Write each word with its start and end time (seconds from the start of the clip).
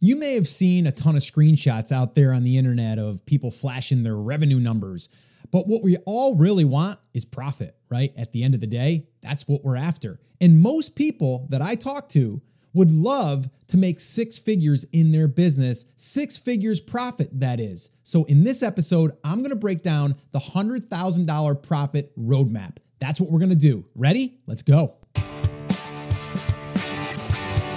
You 0.00 0.14
may 0.14 0.34
have 0.34 0.46
seen 0.46 0.86
a 0.86 0.92
ton 0.92 1.16
of 1.16 1.22
screenshots 1.22 1.90
out 1.90 2.14
there 2.14 2.32
on 2.32 2.44
the 2.44 2.56
internet 2.56 3.00
of 3.00 3.26
people 3.26 3.50
flashing 3.50 4.04
their 4.04 4.14
revenue 4.14 4.60
numbers. 4.60 5.08
But 5.50 5.66
what 5.66 5.82
we 5.82 5.96
all 6.06 6.36
really 6.36 6.64
want 6.64 7.00
is 7.14 7.24
profit, 7.24 7.76
right? 7.88 8.12
At 8.16 8.32
the 8.32 8.44
end 8.44 8.54
of 8.54 8.60
the 8.60 8.68
day, 8.68 9.08
that's 9.22 9.48
what 9.48 9.64
we're 9.64 9.76
after. 9.76 10.20
And 10.40 10.60
most 10.60 10.94
people 10.94 11.48
that 11.50 11.62
I 11.62 11.74
talk 11.74 12.08
to 12.10 12.40
would 12.74 12.92
love 12.92 13.48
to 13.68 13.76
make 13.76 13.98
six 13.98 14.38
figures 14.38 14.84
in 14.92 15.10
their 15.10 15.26
business, 15.26 15.84
six 15.96 16.38
figures 16.38 16.80
profit, 16.80 17.30
that 17.40 17.58
is. 17.58 17.88
So, 18.04 18.22
in 18.24 18.44
this 18.44 18.62
episode, 18.62 19.16
I'm 19.24 19.42
gonna 19.42 19.56
break 19.56 19.82
down 19.82 20.14
the 20.30 20.38
$100,000 20.38 21.62
profit 21.62 22.16
roadmap. 22.16 22.76
That's 23.00 23.20
what 23.20 23.32
we're 23.32 23.40
gonna 23.40 23.56
do. 23.56 23.84
Ready? 23.96 24.38
Let's 24.46 24.62
go. 24.62 24.97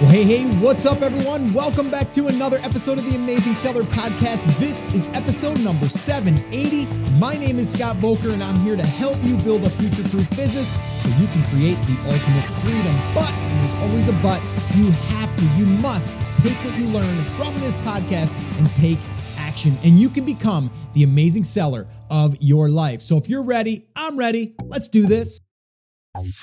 Well, 0.02 0.10
hey, 0.10 0.24
hey, 0.24 0.58
what's 0.58 0.84
up, 0.84 1.00
everyone? 1.00 1.52
Welcome 1.52 1.88
back 1.88 2.10
to 2.14 2.26
another 2.26 2.58
episode 2.64 2.98
of 2.98 3.04
the 3.04 3.14
Amazing 3.14 3.54
Seller 3.54 3.84
Podcast. 3.84 4.42
This 4.58 4.76
is 4.92 5.08
episode 5.10 5.60
number 5.60 5.86
780. 5.86 6.86
My 7.20 7.36
name 7.36 7.60
is 7.60 7.72
Scott 7.72 7.98
Voelker, 7.98 8.32
and 8.32 8.42
I'm 8.42 8.60
here 8.62 8.74
to 8.74 8.84
help 8.84 9.16
you 9.22 9.36
build 9.36 9.62
a 9.62 9.70
future 9.70 10.02
proof 10.08 10.28
business 10.30 10.68
so 11.02 11.08
you 11.20 11.28
can 11.28 11.44
create 11.50 11.76
the 11.86 11.96
ultimate 12.10 12.44
freedom. 12.62 13.00
But, 13.14 13.30
there's 13.30 13.78
always 13.78 14.08
a 14.08 14.12
but, 14.20 14.42
you 14.74 14.90
have 14.90 15.36
to, 15.36 15.44
you 15.56 15.66
must 15.66 16.08
take 16.38 16.56
what 16.64 16.76
you 16.76 16.86
learn 16.86 17.24
from 17.36 17.54
this 17.60 17.76
podcast 17.76 18.32
and 18.58 18.68
take 18.72 18.98
action, 19.38 19.72
and 19.84 20.00
you 20.00 20.08
can 20.08 20.24
become 20.24 20.68
the 20.94 21.04
amazing 21.04 21.44
seller 21.44 21.86
of 22.10 22.36
your 22.40 22.68
life. 22.68 23.02
So, 23.02 23.18
if 23.18 23.28
you're 23.28 23.44
ready, 23.44 23.86
I'm 23.94 24.16
ready. 24.16 24.56
Let's 24.64 24.88
do 24.88 25.06
this. 25.06 25.38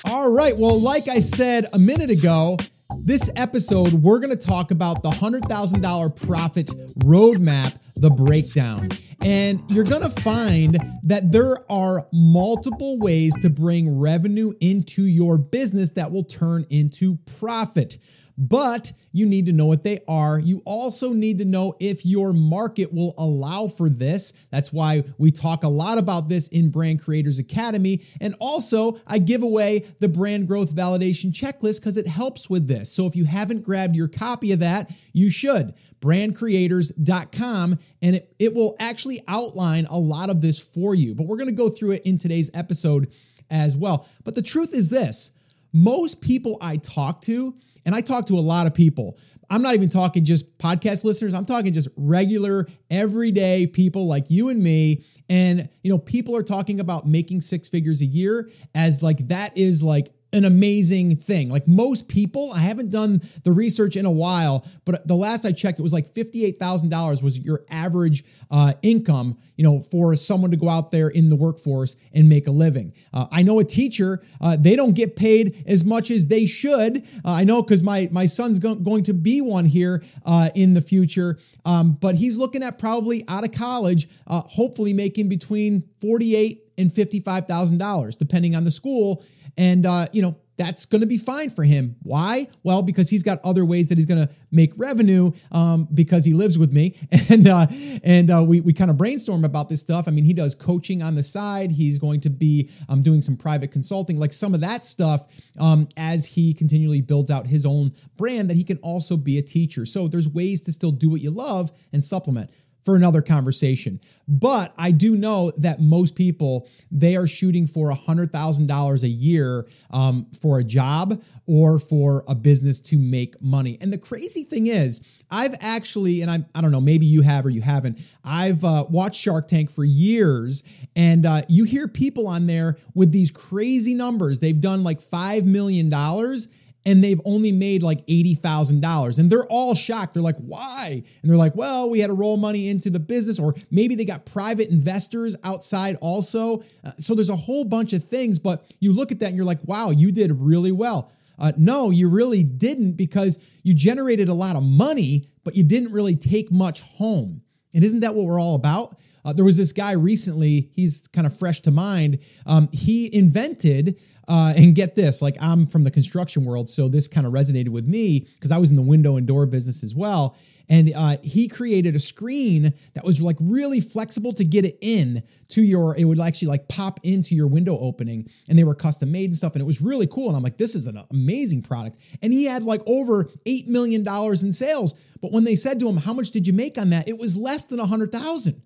All 0.06 0.32
right. 0.32 0.56
Well, 0.56 0.80
like 0.80 1.08
I 1.08 1.20
said 1.20 1.66
a 1.72 1.78
minute 1.78 2.10
ago, 2.10 2.56
this 2.98 3.30
episode, 3.36 3.92
we're 3.94 4.18
going 4.18 4.36
to 4.36 4.46
talk 4.46 4.70
about 4.70 5.02
the 5.02 5.10
$100,000 5.10 6.26
profit 6.26 6.66
roadmap, 6.98 7.78
the 7.94 8.10
breakdown. 8.10 8.88
And 9.22 9.62
you're 9.68 9.84
going 9.84 10.02
to 10.02 10.22
find 10.22 10.78
that 11.02 11.30
there 11.30 11.70
are 11.70 12.06
multiple 12.12 12.98
ways 12.98 13.34
to 13.42 13.50
bring 13.50 13.98
revenue 13.98 14.54
into 14.60 15.02
your 15.02 15.36
business 15.36 15.90
that 15.90 16.10
will 16.10 16.24
turn 16.24 16.66
into 16.70 17.16
profit 17.38 17.98
but 18.40 18.94
you 19.12 19.26
need 19.26 19.44
to 19.44 19.52
know 19.52 19.66
what 19.66 19.82
they 19.82 20.00
are. 20.08 20.38
You 20.38 20.62
also 20.64 21.12
need 21.12 21.36
to 21.38 21.44
know 21.44 21.76
if 21.78 22.06
your 22.06 22.32
market 22.32 22.90
will 22.90 23.14
allow 23.18 23.68
for 23.68 23.90
this. 23.90 24.32
That's 24.50 24.72
why 24.72 25.04
we 25.18 25.30
talk 25.30 25.62
a 25.62 25.68
lot 25.68 25.98
about 25.98 26.30
this 26.30 26.48
in 26.48 26.70
Brand 26.70 27.02
Creators 27.02 27.38
Academy. 27.38 28.02
And 28.18 28.34
also, 28.40 28.98
I 29.06 29.18
give 29.18 29.42
away 29.42 29.84
the 30.00 30.08
brand 30.08 30.48
growth 30.48 30.74
validation 30.74 31.32
checklist 31.32 31.76
because 31.76 31.98
it 31.98 32.06
helps 32.06 32.48
with 32.48 32.66
this. 32.66 32.90
So 32.90 33.06
if 33.06 33.14
you 33.14 33.26
haven't 33.26 33.62
grabbed 33.62 33.94
your 33.94 34.08
copy 34.08 34.52
of 34.52 34.60
that, 34.60 34.90
you 35.12 35.30
should. 35.30 35.74
Brandcreators.com, 36.00 37.78
and 38.00 38.16
it, 38.16 38.34
it 38.38 38.54
will 38.54 38.74
actually 38.80 39.22
outline 39.28 39.86
a 39.90 39.98
lot 39.98 40.30
of 40.30 40.40
this 40.40 40.58
for 40.58 40.94
you. 40.94 41.14
But 41.14 41.26
we're 41.26 41.36
going 41.36 41.50
to 41.50 41.54
go 41.54 41.68
through 41.68 41.90
it 41.90 42.02
in 42.06 42.16
today's 42.16 42.50
episode 42.54 43.12
as 43.50 43.76
well. 43.76 44.08
But 44.24 44.34
the 44.34 44.40
truth 44.40 44.72
is 44.72 44.88
this 44.88 45.30
most 45.74 46.20
people 46.22 46.56
I 46.60 46.78
talk 46.78 47.20
to, 47.22 47.54
and 47.84 47.94
I 47.94 48.00
talk 48.00 48.26
to 48.26 48.38
a 48.38 48.40
lot 48.40 48.66
of 48.66 48.74
people. 48.74 49.18
I'm 49.50 49.62
not 49.62 49.74
even 49.74 49.88
talking 49.88 50.24
just 50.24 50.58
podcast 50.58 51.02
listeners. 51.02 51.34
I'm 51.34 51.44
talking 51.44 51.72
just 51.72 51.88
regular, 51.96 52.68
everyday 52.88 53.66
people 53.66 54.06
like 54.06 54.30
you 54.30 54.48
and 54.48 54.62
me. 54.62 55.04
And, 55.28 55.68
you 55.82 55.90
know, 55.90 55.98
people 55.98 56.36
are 56.36 56.42
talking 56.42 56.78
about 56.78 57.06
making 57.06 57.40
six 57.40 57.68
figures 57.68 58.00
a 58.00 58.06
year 58.06 58.48
as 58.74 59.02
like 59.02 59.28
that 59.28 59.56
is 59.56 59.82
like 59.82 60.12
an 60.32 60.44
amazing 60.44 61.16
thing. 61.16 61.48
Like 61.48 61.66
most 61.66 62.06
people, 62.06 62.52
I 62.52 62.60
haven't 62.60 62.90
done 62.90 63.22
the 63.42 63.52
research 63.52 63.96
in 63.96 64.06
a 64.06 64.10
while, 64.10 64.64
but 64.84 65.06
the 65.06 65.16
last 65.16 65.44
I 65.44 65.52
checked, 65.52 65.78
it 65.78 65.82
was 65.82 65.92
like 65.92 66.14
$58,000 66.14 67.22
was 67.22 67.38
your 67.38 67.64
average 67.68 68.24
uh, 68.50 68.74
income, 68.82 69.38
you 69.56 69.64
know, 69.64 69.80
for 69.90 70.14
someone 70.14 70.50
to 70.52 70.56
go 70.56 70.68
out 70.68 70.92
there 70.92 71.08
in 71.08 71.30
the 71.30 71.36
workforce 71.36 71.96
and 72.12 72.28
make 72.28 72.46
a 72.46 72.52
living. 72.52 72.92
Uh, 73.12 73.26
I 73.32 73.42
know 73.42 73.58
a 73.58 73.64
teacher, 73.64 74.22
uh, 74.40 74.56
they 74.56 74.76
don't 74.76 74.94
get 74.94 75.16
paid 75.16 75.64
as 75.66 75.84
much 75.84 76.10
as 76.10 76.26
they 76.26 76.46
should. 76.46 77.06
Uh, 77.24 77.32
I 77.32 77.44
know 77.44 77.62
because 77.62 77.82
my, 77.82 78.08
my 78.12 78.26
son's 78.26 78.58
go- 78.60 78.76
going 78.76 79.04
to 79.04 79.14
be 79.14 79.40
one 79.40 79.64
here 79.64 80.02
uh, 80.24 80.50
in 80.54 80.74
the 80.74 80.80
future, 80.80 81.38
um, 81.64 81.98
but 82.00 82.14
he's 82.14 82.36
looking 82.36 82.62
at 82.62 82.78
probably 82.78 83.24
out 83.26 83.44
of 83.44 83.52
college, 83.52 84.08
uh, 84.28 84.42
hopefully 84.42 84.92
making 84.92 85.28
between 85.28 85.88
48 86.00 86.66
and 86.78 86.92
$55,000, 86.92 88.16
depending 88.16 88.54
on 88.54 88.64
the 88.64 88.70
school 88.70 89.24
and, 89.56 89.86
uh, 89.86 90.06
you 90.12 90.22
know, 90.22 90.36
that's 90.60 90.84
going 90.84 91.00
to 91.00 91.06
be 91.06 91.16
fine 91.16 91.48
for 91.48 91.64
him. 91.64 91.96
Why? 92.02 92.46
Well, 92.62 92.82
because 92.82 93.08
he's 93.08 93.22
got 93.22 93.40
other 93.42 93.64
ways 93.64 93.88
that 93.88 93.96
he's 93.96 94.06
going 94.06 94.26
to 94.26 94.30
make 94.50 94.72
revenue 94.76 95.32
um, 95.52 95.88
because 95.94 96.26
he 96.26 96.34
lives 96.34 96.58
with 96.58 96.70
me, 96.70 96.96
and 97.30 97.48
uh, 97.48 97.66
and 98.04 98.30
uh, 98.30 98.44
we 98.46 98.60
we 98.60 98.74
kind 98.74 98.90
of 98.90 98.98
brainstorm 98.98 99.42
about 99.46 99.70
this 99.70 99.80
stuff. 99.80 100.04
I 100.06 100.10
mean, 100.10 100.24
he 100.24 100.34
does 100.34 100.54
coaching 100.54 101.02
on 101.02 101.14
the 101.14 101.22
side. 101.22 101.70
He's 101.72 101.98
going 101.98 102.20
to 102.20 102.30
be 102.30 102.68
um, 102.90 103.02
doing 103.02 103.22
some 103.22 103.38
private 103.38 103.72
consulting, 103.72 104.18
like 104.18 104.34
some 104.34 104.52
of 104.52 104.60
that 104.60 104.84
stuff, 104.84 105.26
um, 105.58 105.88
as 105.96 106.26
he 106.26 106.52
continually 106.52 107.00
builds 107.00 107.30
out 107.30 107.46
his 107.46 107.64
own 107.64 107.94
brand. 108.18 108.50
That 108.50 108.56
he 108.56 108.64
can 108.64 108.76
also 108.78 109.16
be 109.16 109.38
a 109.38 109.42
teacher. 109.42 109.86
So 109.86 110.08
there's 110.08 110.28
ways 110.28 110.60
to 110.62 110.74
still 110.74 110.92
do 110.92 111.08
what 111.08 111.22
you 111.22 111.30
love 111.30 111.72
and 111.90 112.04
supplement 112.04 112.50
for 112.84 112.96
another 112.96 113.22
conversation. 113.22 114.00
But 114.26 114.72
I 114.78 114.90
do 114.92 115.16
know 115.16 115.50
that 115.56 115.80
most 115.80 116.14
people 116.14 116.68
they 116.90 117.16
are 117.16 117.26
shooting 117.26 117.66
for 117.66 117.90
a 117.90 117.94
hundred 117.94 118.32
thousand 118.32 118.68
dollars 118.68 119.02
a 119.02 119.08
year 119.08 119.66
um, 119.90 120.26
for 120.40 120.58
a 120.58 120.64
job 120.64 121.22
or 121.46 121.78
for 121.80 122.24
a 122.28 122.34
business 122.34 122.78
to 122.80 122.96
make 122.96 123.40
money. 123.42 123.76
And 123.80 123.92
the 123.92 123.98
crazy 123.98 124.44
thing 124.44 124.68
is, 124.68 125.00
I've 125.30 125.56
actually, 125.60 126.22
and 126.22 126.30
I 126.30 126.44
I 126.54 126.60
don't 126.60 126.70
know, 126.70 126.80
maybe 126.80 127.06
you 127.06 127.22
have 127.22 127.44
or 127.44 127.50
you 127.50 127.62
haven't. 127.62 127.98
I've 128.24 128.64
uh, 128.64 128.86
watched 128.88 129.20
Shark 129.20 129.48
Tank 129.48 129.70
for 129.70 129.84
years, 129.84 130.62
and 130.94 131.26
uh, 131.26 131.42
you 131.48 131.64
hear 131.64 131.88
people 131.88 132.28
on 132.28 132.46
there 132.46 132.78
with 132.94 133.10
these 133.10 133.30
crazy 133.30 133.94
numbers. 133.94 134.38
They've 134.38 134.60
done 134.60 134.84
like 134.84 135.00
five 135.00 135.44
million 135.44 135.90
dollars 135.90 136.48
and 136.86 137.04
they've 137.04 137.20
only 137.24 137.52
made 137.52 137.82
like 137.82 138.06
$80,000 138.06 139.18
and 139.18 139.30
they're 139.30 139.46
all 139.46 139.74
shocked. 139.74 140.14
They're 140.14 140.22
like, 140.22 140.38
why? 140.38 141.02
And 141.22 141.30
they're 141.30 141.38
like, 141.38 141.54
well, 141.54 141.90
we 141.90 142.00
had 142.00 142.06
to 142.06 142.14
roll 142.14 142.36
money 142.36 142.68
into 142.68 142.88
the 142.88 142.98
business, 142.98 143.38
or 143.38 143.54
maybe 143.70 143.94
they 143.94 144.04
got 144.04 144.24
private 144.24 144.70
investors 144.70 145.36
outside 145.44 145.96
also. 146.00 146.62
Uh, 146.84 146.92
so 146.98 147.14
there's 147.14 147.28
a 147.28 147.36
whole 147.36 147.64
bunch 147.64 147.92
of 147.92 148.04
things, 148.04 148.38
but 148.38 148.64
you 148.80 148.92
look 148.92 149.12
at 149.12 149.18
that 149.20 149.26
and 149.26 149.36
you're 149.36 149.44
like, 149.44 149.60
wow, 149.64 149.90
you 149.90 150.10
did 150.10 150.32
really 150.40 150.72
well. 150.72 151.10
Uh, 151.38 151.52
no, 151.56 151.90
you 151.90 152.08
really 152.08 152.42
didn't 152.42 152.92
because 152.92 153.38
you 153.62 153.74
generated 153.74 154.28
a 154.28 154.34
lot 154.34 154.56
of 154.56 154.62
money, 154.62 155.26
but 155.44 155.56
you 155.56 155.64
didn't 155.64 155.92
really 155.92 156.16
take 156.16 156.50
much 156.50 156.80
home. 156.80 157.42
And 157.72 157.84
isn't 157.84 158.00
that 158.00 158.14
what 158.14 158.26
we're 158.26 158.40
all 158.40 158.54
about? 158.54 158.96
Uh, 159.24 159.32
there 159.32 159.44
was 159.44 159.56
this 159.56 159.72
guy 159.72 159.92
recently, 159.92 160.70
he's 160.74 161.06
kind 161.12 161.26
of 161.26 161.36
fresh 161.38 161.60
to 161.62 161.70
mind. 161.70 162.18
Um, 162.46 162.68
he 162.72 163.14
invented 163.14 164.00
uh, 164.30 164.52
and 164.56 164.76
get 164.76 164.94
this, 164.94 165.20
like 165.20 165.36
I'm 165.40 165.66
from 165.66 165.82
the 165.82 165.90
construction 165.90 166.44
world, 166.44 166.70
so 166.70 166.88
this 166.88 167.08
kind 167.08 167.26
of 167.26 167.32
resonated 167.32 167.70
with 167.70 167.84
me 167.84 168.28
because 168.34 168.52
I 168.52 168.58
was 168.58 168.70
in 168.70 168.76
the 168.76 168.82
window 168.82 169.16
and 169.16 169.26
door 169.26 169.44
business 169.44 169.82
as 169.82 169.92
well. 169.92 170.36
And 170.68 170.92
uh, 170.94 171.16
he 171.20 171.48
created 171.48 171.96
a 171.96 171.98
screen 171.98 172.72
that 172.94 173.04
was 173.04 173.20
like 173.20 173.36
really 173.40 173.80
flexible 173.80 174.32
to 174.34 174.44
get 174.44 174.64
it 174.64 174.78
in 174.80 175.24
to 175.48 175.62
your. 175.62 175.96
It 175.96 176.04
would 176.04 176.20
actually 176.20 176.46
like 176.46 176.68
pop 176.68 177.00
into 177.02 177.34
your 177.34 177.48
window 177.48 177.76
opening, 177.76 178.30
and 178.48 178.56
they 178.56 178.62
were 178.62 178.76
custom 178.76 179.10
made 179.10 179.30
and 179.30 179.36
stuff. 179.36 179.54
And 179.54 179.62
it 179.62 179.66
was 179.66 179.80
really 179.80 180.06
cool. 180.06 180.28
And 180.28 180.36
I'm 180.36 180.44
like, 180.44 180.58
this 180.58 180.76
is 180.76 180.86
an 180.86 181.02
amazing 181.10 181.62
product. 181.62 181.98
And 182.22 182.32
he 182.32 182.44
had 182.44 182.62
like 182.62 182.82
over 182.86 183.28
eight 183.46 183.66
million 183.66 184.04
dollars 184.04 184.44
in 184.44 184.52
sales. 184.52 184.94
But 185.20 185.32
when 185.32 185.42
they 185.42 185.56
said 185.56 185.80
to 185.80 185.88
him, 185.88 185.96
"How 185.96 186.12
much 186.12 186.30
did 186.30 186.46
you 186.46 186.52
make 186.52 186.78
on 186.78 186.90
that?" 186.90 187.08
It 187.08 187.18
was 187.18 187.36
less 187.36 187.64
than 187.64 187.80
a 187.80 187.86
hundred 187.86 188.12
thousand. 188.12 188.62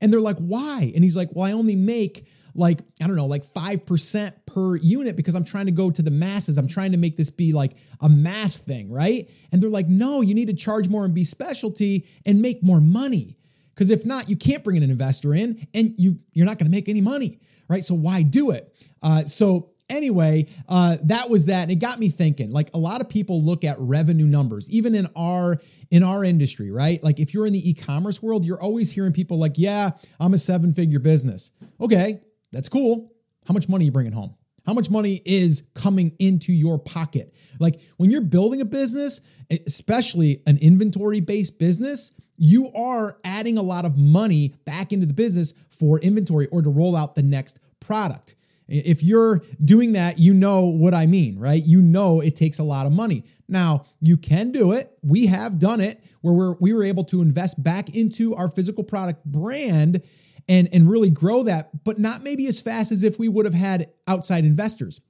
And 0.00 0.12
they're 0.12 0.20
like, 0.20 0.38
"Why?" 0.38 0.92
And 0.94 1.02
he's 1.02 1.16
like, 1.16 1.30
"Well, 1.32 1.46
I 1.46 1.50
only 1.50 1.74
make." 1.74 2.26
like, 2.54 2.80
I 3.00 3.06
don't 3.06 3.16
know, 3.16 3.26
like 3.26 3.46
5% 3.46 4.32
per 4.52 4.76
unit 4.76 5.16
because 5.16 5.34
I'm 5.34 5.44
trying 5.44 5.66
to 5.66 5.72
go 5.72 5.90
to 5.90 6.02
the 6.02 6.10
masses. 6.10 6.58
I'm 6.58 6.68
trying 6.68 6.92
to 6.92 6.98
make 6.98 7.16
this 7.16 7.30
be 7.30 7.52
like 7.52 7.72
a 8.00 8.08
mass 8.08 8.56
thing, 8.56 8.90
right? 8.90 9.28
And 9.52 9.62
they're 9.62 9.70
like, 9.70 9.88
no, 9.88 10.20
you 10.20 10.34
need 10.34 10.48
to 10.48 10.54
charge 10.54 10.88
more 10.88 11.04
and 11.04 11.14
be 11.14 11.24
specialty 11.24 12.06
and 12.26 12.42
make 12.42 12.62
more 12.62 12.80
money. 12.80 13.36
Because 13.74 13.90
if 13.90 14.04
not, 14.04 14.28
you 14.28 14.36
can't 14.36 14.62
bring 14.62 14.76
an 14.76 14.82
investor 14.82 15.34
in 15.34 15.66
and 15.72 15.94
you, 15.96 16.18
you're 16.32 16.46
not 16.46 16.58
going 16.58 16.66
to 16.66 16.76
make 16.76 16.88
any 16.88 17.00
money, 17.00 17.40
right? 17.68 17.84
So 17.84 17.94
why 17.94 18.22
do 18.22 18.50
it? 18.50 18.74
Uh, 19.02 19.24
so 19.24 19.70
anyway, 19.88 20.46
uh, 20.68 20.98
that 21.04 21.30
was 21.30 21.46
that. 21.46 21.62
And 21.62 21.72
it 21.72 21.76
got 21.76 21.98
me 21.98 22.10
thinking, 22.10 22.50
like 22.50 22.70
a 22.74 22.78
lot 22.78 23.00
of 23.00 23.08
people 23.08 23.42
look 23.42 23.64
at 23.64 23.78
revenue 23.78 24.26
numbers, 24.26 24.68
even 24.70 24.94
in 24.94 25.08
our 25.16 25.60
in 25.90 26.04
our 26.04 26.24
industry, 26.24 26.70
right? 26.70 27.02
Like 27.02 27.18
if 27.18 27.34
you're 27.34 27.46
in 27.46 27.52
the 27.52 27.68
e-commerce 27.70 28.22
world, 28.22 28.44
you're 28.44 28.62
always 28.62 28.92
hearing 28.92 29.12
people 29.12 29.38
like, 29.38 29.54
yeah, 29.56 29.90
I'm 30.20 30.34
a 30.34 30.38
seven-figure 30.38 31.00
business. 31.00 31.50
Okay, 31.80 32.20
that's 32.52 32.68
cool. 32.68 33.12
How 33.48 33.54
much 33.54 33.68
money 33.68 33.84
are 33.84 33.86
you 33.86 33.92
bringing 33.92 34.12
home? 34.12 34.36
How 34.66 34.72
much 34.72 34.90
money 34.90 35.22
is 35.24 35.62
coming 35.74 36.14
into 36.18 36.52
your 36.52 36.78
pocket? 36.78 37.34
Like 37.58 37.80
when 37.96 38.10
you're 38.10 38.20
building 38.20 38.60
a 38.60 38.64
business, 38.64 39.20
especially 39.50 40.42
an 40.46 40.58
inventory 40.58 41.20
based 41.20 41.58
business, 41.58 42.12
you 42.36 42.72
are 42.72 43.18
adding 43.24 43.58
a 43.58 43.62
lot 43.62 43.84
of 43.84 43.96
money 43.96 44.54
back 44.64 44.92
into 44.92 45.06
the 45.06 45.12
business 45.12 45.52
for 45.78 45.98
inventory 45.98 46.46
or 46.48 46.62
to 46.62 46.70
roll 46.70 46.96
out 46.96 47.14
the 47.14 47.22
next 47.22 47.58
product. 47.80 48.34
If 48.68 49.02
you're 49.02 49.42
doing 49.62 49.92
that, 49.92 50.18
you 50.18 50.32
know 50.32 50.62
what 50.62 50.94
I 50.94 51.06
mean, 51.06 51.38
right? 51.38 51.62
You 51.62 51.82
know 51.82 52.20
it 52.20 52.36
takes 52.36 52.58
a 52.58 52.62
lot 52.62 52.86
of 52.86 52.92
money. 52.92 53.24
Now, 53.48 53.84
you 54.00 54.16
can 54.16 54.52
do 54.52 54.70
it. 54.72 54.96
We 55.02 55.26
have 55.26 55.58
done 55.58 55.80
it 55.80 56.02
where 56.20 56.32
we're, 56.32 56.52
we 56.60 56.72
were 56.72 56.84
able 56.84 57.04
to 57.04 57.20
invest 57.20 57.60
back 57.62 57.94
into 57.94 58.34
our 58.34 58.48
physical 58.48 58.84
product 58.84 59.24
brand 59.24 60.02
and, 60.50 60.68
and 60.72 60.90
really 60.90 61.10
grow 61.10 61.44
that, 61.44 61.84
but 61.84 62.00
not 62.00 62.24
maybe 62.24 62.48
as 62.48 62.60
fast 62.60 62.90
as 62.90 63.04
if 63.04 63.20
we 63.20 63.28
would 63.28 63.44
have 63.44 63.54
had 63.54 63.88
outside 64.08 64.44
investors. 64.44 65.00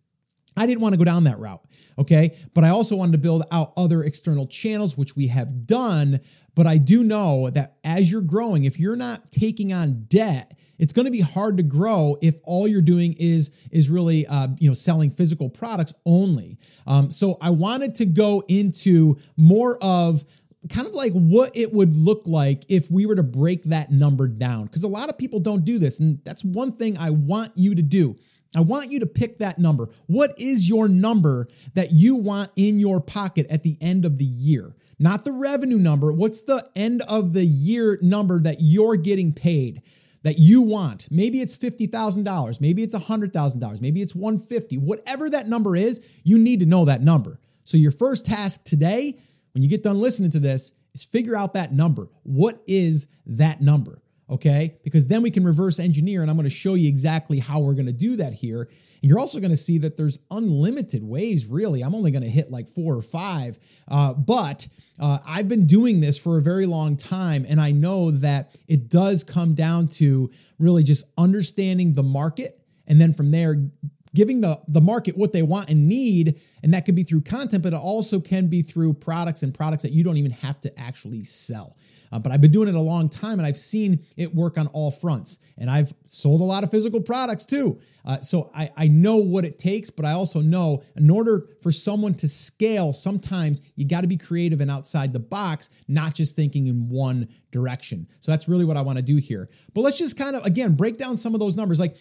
I 0.54 0.66
didn't 0.66 0.82
want 0.82 0.92
to 0.92 0.98
go 0.98 1.04
down 1.04 1.24
that 1.24 1.38
route. 1.38 1.64
Okay. 1.98 2.36
But 2.54 2.64
I 2.64 2.68
also 2.68 2.94
wanted 2.94 3.12
to 3.12 3.18
build 3.18 3.44
out 3.50 3.72
other 3.76 4.04
external 4.04 4.46
channels, 4.46 4.98
which 4.98 5.16
we 5.16 5.28
have 5.28 5.66
done. 5.66 6.20
But 6.54 6.66
I 6.66 6.76
do 6.76 7.02
know 7.02 7.48
that 7.50 7.78
as 7.82 8.10
you're 8.10 8.20
growing, 8.20 8.64
if 8.64 8.78
you're 8.78 8.96
not 8.96 9.32
taking 9.32 9.72
on 9.72 10.04
debt, 10.08 10.52
it's 10.78 10.92
going 10.92 11.04
to 11.04 11.10
be 11.10 11.20
hard 11.20 11.56
to 11.56 11.62
grow 11.62 12.18
if 12.20 12.36
all 12.42 12.66
you're 12.66 12.82
doing 12.82 13.14
is 13.14 13.50
is 13.70 13.90
really 13.90 14.26
uh, 14.26 14.48
you 14.58 14.68
know 14.68 14.74
selling 14.74 15.10
physical 15.10 15.48
products 15.50 15.92
only. 16.04 16.58
Um, 16.86 17.10
so 17.10 17.36
I 17.40 17.50
wanted 17.50 17.94
to 17.96 18.06
go 18.06 18.42
into 18.48 19.18
more 19.36 19.78
of 19.82 20.24
kind 20.68 20.86
of 20.86 20.92
like 20.92 21.12
what 21.12 21.56
it 21.56 21.72
would 21.72 21.96
look 21.96 22.22
like 22.26 22.64
if 22.68 22.90
we 22.90 23.06
were 23.06 23.16
to 23.16 23.22
break 23.22 23.64
that 23.64 23.90
number 23.90 24.28
down 24.28 24.64
because 24.64 24.82
a 24.82 24.88
lot 24.88 25.08
of 25.08 25.16
people 25.16 25.40
don't 25.40 25.64
do 25.64 25.78
this 25.78 25.98
and 25.98 26.20
that's 26.24 26.44
one 26.44 26.72
thing 26.72 26.98
I 26.98 27.10
want 27.10 27.52
you 27.56 27.74
to 27.74 27.82
do. 27.82 28.16
I 28.54 28.60
want 28.60 28.90
you 28.90 28.98
to 29.00 29.06
pick 29.06 29.38
that 29.38 29.58
number. 29.58 29.90
What 30.06 30.34
is 30.38 30.68
your 30.68 30.88
number 30.88 31.48
that 31.74 31.92
you 31.92 32.16
want 32.16 32.50
in 32.56 32.80
your 32.80 33.00
pocket 33.00 33.46
at 33.48 33.62
the 33.62 33.78
end 33.80 34.04
of 34.04 34.18
the 34.18 34.24
year? 34.24 34.74
Not 34.98 35.24
the 35.24 35.32
revenue 35.32 35.78
number. 35.78 36.12
What's 36.12 36.40
the 36.40 36.68
end 36.74 37.02
of 37.02 37.32
the 37.32 37.44
year 37.44 37.98
number 38.02 38.40
that 38.40 38.60
you're 38.60 38.96
getting 38.96 39.32
paid? 39.32 39.82
that 40.22 40.38
you 40.38 40.60
want. 40.60 41.08
Maybe 41.10 41.40
it's 41.40 41.56
$50,000, 41.56 42.60
maybe 42.60 42.82
it's 42.82 42.94
$100,000, 42.94 43.80
maybe 43.80 44.02
it's 44.02 44.14
150. 44.14 44.76
Whatever 44.76 45.30
that 45.30 45.48
number 45.48 45.76
is, 45.76 46.00
you 46.24 46.36
need 46.38 46.60
to 46.60 46.66
know 46.66 46.84
that 46.84 47.02
number. 47.02 47.40
So 47.64 47.76
your 47.76 47.90
first 47.92 48.26
task 48.26 48.62
today, 48.64 49.18
when 49.52 49.62
you 49.62 49.68
get 49.68 49.82
done 49.82 50.00
listening 50.00 50.30
to 50.30 50.40
this, 50.40 50.72
is 50.94 51.04
figure 51.04 51.36
out 51.36 51.54
that 51.54 51.72
number. 51.72 52.08
What 52.22 52.62
is 52.66 53.06
that 53.26 53.60
number? 53.60 54.02
Okay? 54.28 54.78
Because 54.84 55.08
then 55.08 55.22
we 55.22 55.30
can 55.30 55.44
reverse 55.44 55.78
engineer 55.78 56.22
and 56.22 56.30
I'm 56.30 56.36
going 56.36 56.44
to 56.44 56.50
show 56.50 56.74
you 56.74 56.88
exactly 56.88 57.38
how 57.38 57.60
we're 57.60 57.74
going 57.74 57.86
to 57.86 57.92
do 57.92 58.16
that 58.16 58.34
here. 58.34 58.68
And 59.02 59.08
you're 59.08 59.18
also 59.18 59.40
going 59.40 59.50
to 59.50 59.56
see 59.56 59.78
that 59.78 59.96
there's 59.96 60.18
unlimited 60.30 61.02
ways, 61.02 61.46
really. 61.46 61.82
I'm 61.82 61.94
only 61.94 62.10
going 62.10 62.22
to 62.22 62.28
hit 62.28 62.50
like 62.50 62.68
four 62.68 62.94
or 62.94 63.02
five. 63.02 63.58
Uh, 63.88 64.12
but 64.12 64.68
uh, 64.98 65.18
I've 65.26 65.48
been 65.48 65.66
doing 65.66 66.00
this 66.00 66.18
for 66.18 66.36
a 66.36 66.42
very 66.42 66.66
long 66.66 66.98
time, 66.98 67.46
and 67.48 67.60
I 67.60 67.70
know 67.70 68.10
that 68.10 68.58
it 68.68 68.90
does 68.90 69.24
come 69.24 69.54
down 69.54 69.88
to 69.88 70.30
really 70.58 70.84
just 70.84 71.04
understanding 71.16 71.94
the 71.94 72.02
market. 72.02 72.60
And 72.86 73.00
then 73.00 73.14
from 73.14 73.30
there, 73.30 73.70
giving 74.14 74.40
the, 74.40 74.60
the 74.68 74.80
market 74.80 75.16
what 75.16 75.32
they 75.32 75.42
want 75.42 75.68
and 75.68 75.88
need. 75.88 76.40
And 76.62 76.74
that 76.74 76.84
could 76.84 76.94
be 76.94 77.04
through 77.04 77.22
content, 77.22 77.62
but 77.62 77.72
it 77.72 77.76
also 77.76 78.20
can 78.20 78.48
be 78.48 78.62
through 78.62 78.94
products 78.94 79.42
and 79.42 79.54
products 79.54 79.82
that 79.82 79.92
you 79.92 80.04
don't 80.04 80.16
even 80.16 80.32
have 80.32 80.60
to 80.62 80.78
actually 80.78 81.24
sell. 81.24 81.76
Uh, 82.12 82.18
but 82.18 82.32
I've 82.32 82.40
been 82.40 82.50
doing 82.50 82.68
it 82.68 82.74
a 82.74 82.80
long 82.80 83.08
time 83.08 83.38
and 83.38 83.46
I've 83.46 83.58
seen 83.58 84.04
it 84.16 84.34
work 84.34 84.58
on 84.58 84.66
all 84.68 84.90
fronts. 84.90 85.38
And 85.56 85.70
I've 85.70 85.92
sold 86.06 86.40
a 86.40 86.44
lot 86.44 86.64
of 86.64 86.70
physical 86.70 87.00
products 87.00 87.44
too. 87.44 87.80
Uh, 88.04 88.20
so 88.22 88.50
I, 88.54 88.70
I 88.76 88.88
know 88.88 89.16
what 89.16 89.44
it 89.44 89.58
takes, 89.58 89.90
but 89.90 90.06
I 90.06 90.12
also 90.12 90.40
know 90.40 90.82
in 90.96 91.10
order 91.10 91.46
for 91.62 91.70
someone 91.70 92.14
to 92.14 92.28
scale, 92.28 92.94
sometimes 92.94 93.60
you 93.76 93.86
got 93.86 94.00
to 94.00 94.06
be 94.06 94.16
creative 94.16 94.60
and 94.60 94.70
outside 94.70 95.12
the 95.12 95.18
box, 95.20 95.68
not 95.86 96.14
just 96.14 96.34
thinking 96.34 96.66
in 96.66 96.88
one 96.88 97.28
direction. 97.52 98.08
So 98.20 98.32
that's 98.32 98.48
really 98.48 98.64
what 98.64 98.78
I 98.78 98.82
want 98.82 98.96
to 98.96 99.02
do 99.02 99.16
here. 99.16 99.50
But 99.74 99.82
let's 99.82 99.98
just 99.98 100.16
kind 100.16 100.34
of, 100.34 100.44
again, 100.44 100.74
break 100.74 100.98
down 100.98 101.18
some 101.18 101.34
of 101.34 101.40
those 101.40 101.56
numbers. 101.56 101.78
Like 101.78 101.96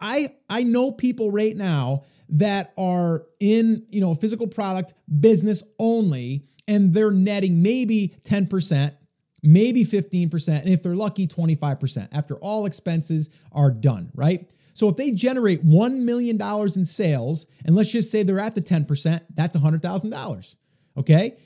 I, 0.00 0.34
I 0.48 0.62
know 0.62 0.92
people 0.92 1.30
right 1.30 1.56
now 1.56 2.04
that 2.28 2.72
are 2.78 3.24
in, 3.40 3.86
you 3.90 4.00
know, 4.00 4.14
physical 4.14 4.46
product 4.46 4.94
business 5.20 5.62
only, 5.78 6.46
and 6.66 6.94
they're 6.94 7.10
netting 7.10 7.62
maybe 7.62 8.16
10%, 8.24 8.94
maybe 9.42 9.84
15%, 9.84 10.48
and 10.48 10.68
if 10.68 10.82
they're 10.82 10.94
lucky, 10.94 11.26
25% 11.26 12.08
after 12.12 12.36
all 12.36 12.66
expenses 12.66 13.28
are 13.52 13.70
done, 13.70 14.10
right? 14.14 14.50
So 14.72 14.88
if 14.88 14.96
they 14.96 15.12
generate 15.12 15.64
$1 15.64 15.98
million 15.98 16.40
in 16.40 16.84
sales, 16.84 17.46
and 17.64 17.76
let's 17.76 17.90
just 17.90 18.10
say 18.10 18.22
they're 18.22 18.40
at 18.40 18.54
the 18.54 18.62
10%, 18.62 19.20
that's 19.34 19.56
$100,000. 19.56 20.56
Okay. 20.96 21.36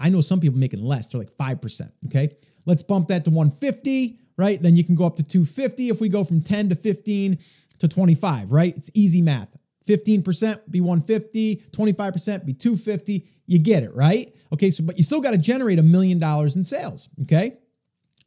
I 0.00 0.10
know 0.10 0.20
some 0.20 0.40
people 0.40 0.58
making 0.58 0.82
less, 0.82 1.08
they're 1.08 1.20
like 1.20 1.36
5%. 1.36 1.90
Okay. 2.06 2.36
Let's 2.66 2.82
bump 2.82 3.08
that 3.08 3.24
to 3.24 3.30
150, 3.30 4.20
right? 4.36 4.62
Then 4.62 4.76
you 4.76 4.84
can 4.84 4.94
go 4.94 5.04
up 5.04 5.16
to 5.16 5.22
250 5.22 5.88
if 5.88 6.00
we 6.00 6.08
go 6.08 6.22
from 6.22 6.42
10 6.42 6.68
to 6.68 6.74
15 6.74 7.38
to 7.78 7.88
25, 7.88 8.52
right? 8.52 8.76
It's 8.76 8.90
easy 8.94 9.22
math. 9.22 9.48
15% 9.86 10.70
be 10.70 10.80
150, 10.80 11.64
25% 11.72 12.44
be 12.44 12.52
250. 12.52 13.26
You 13.46 13.58
get 13.58 13.82
it, 13.82 13.94
right? 13.94 14.34
Okay, 14.52 14.70
so 14.70 14.84
but 14.84 14.98
you 14.98 15.02
still 15.02 15.20
got 15.20 15.30
to 15.30 15.38
generate 15.38 15.78
a 15.78 15.82
million 15.82 16.18
dollars 16.18 16.56
in 16.56 16.64
sales, 16.64 17.08
okay? 17.22 17.56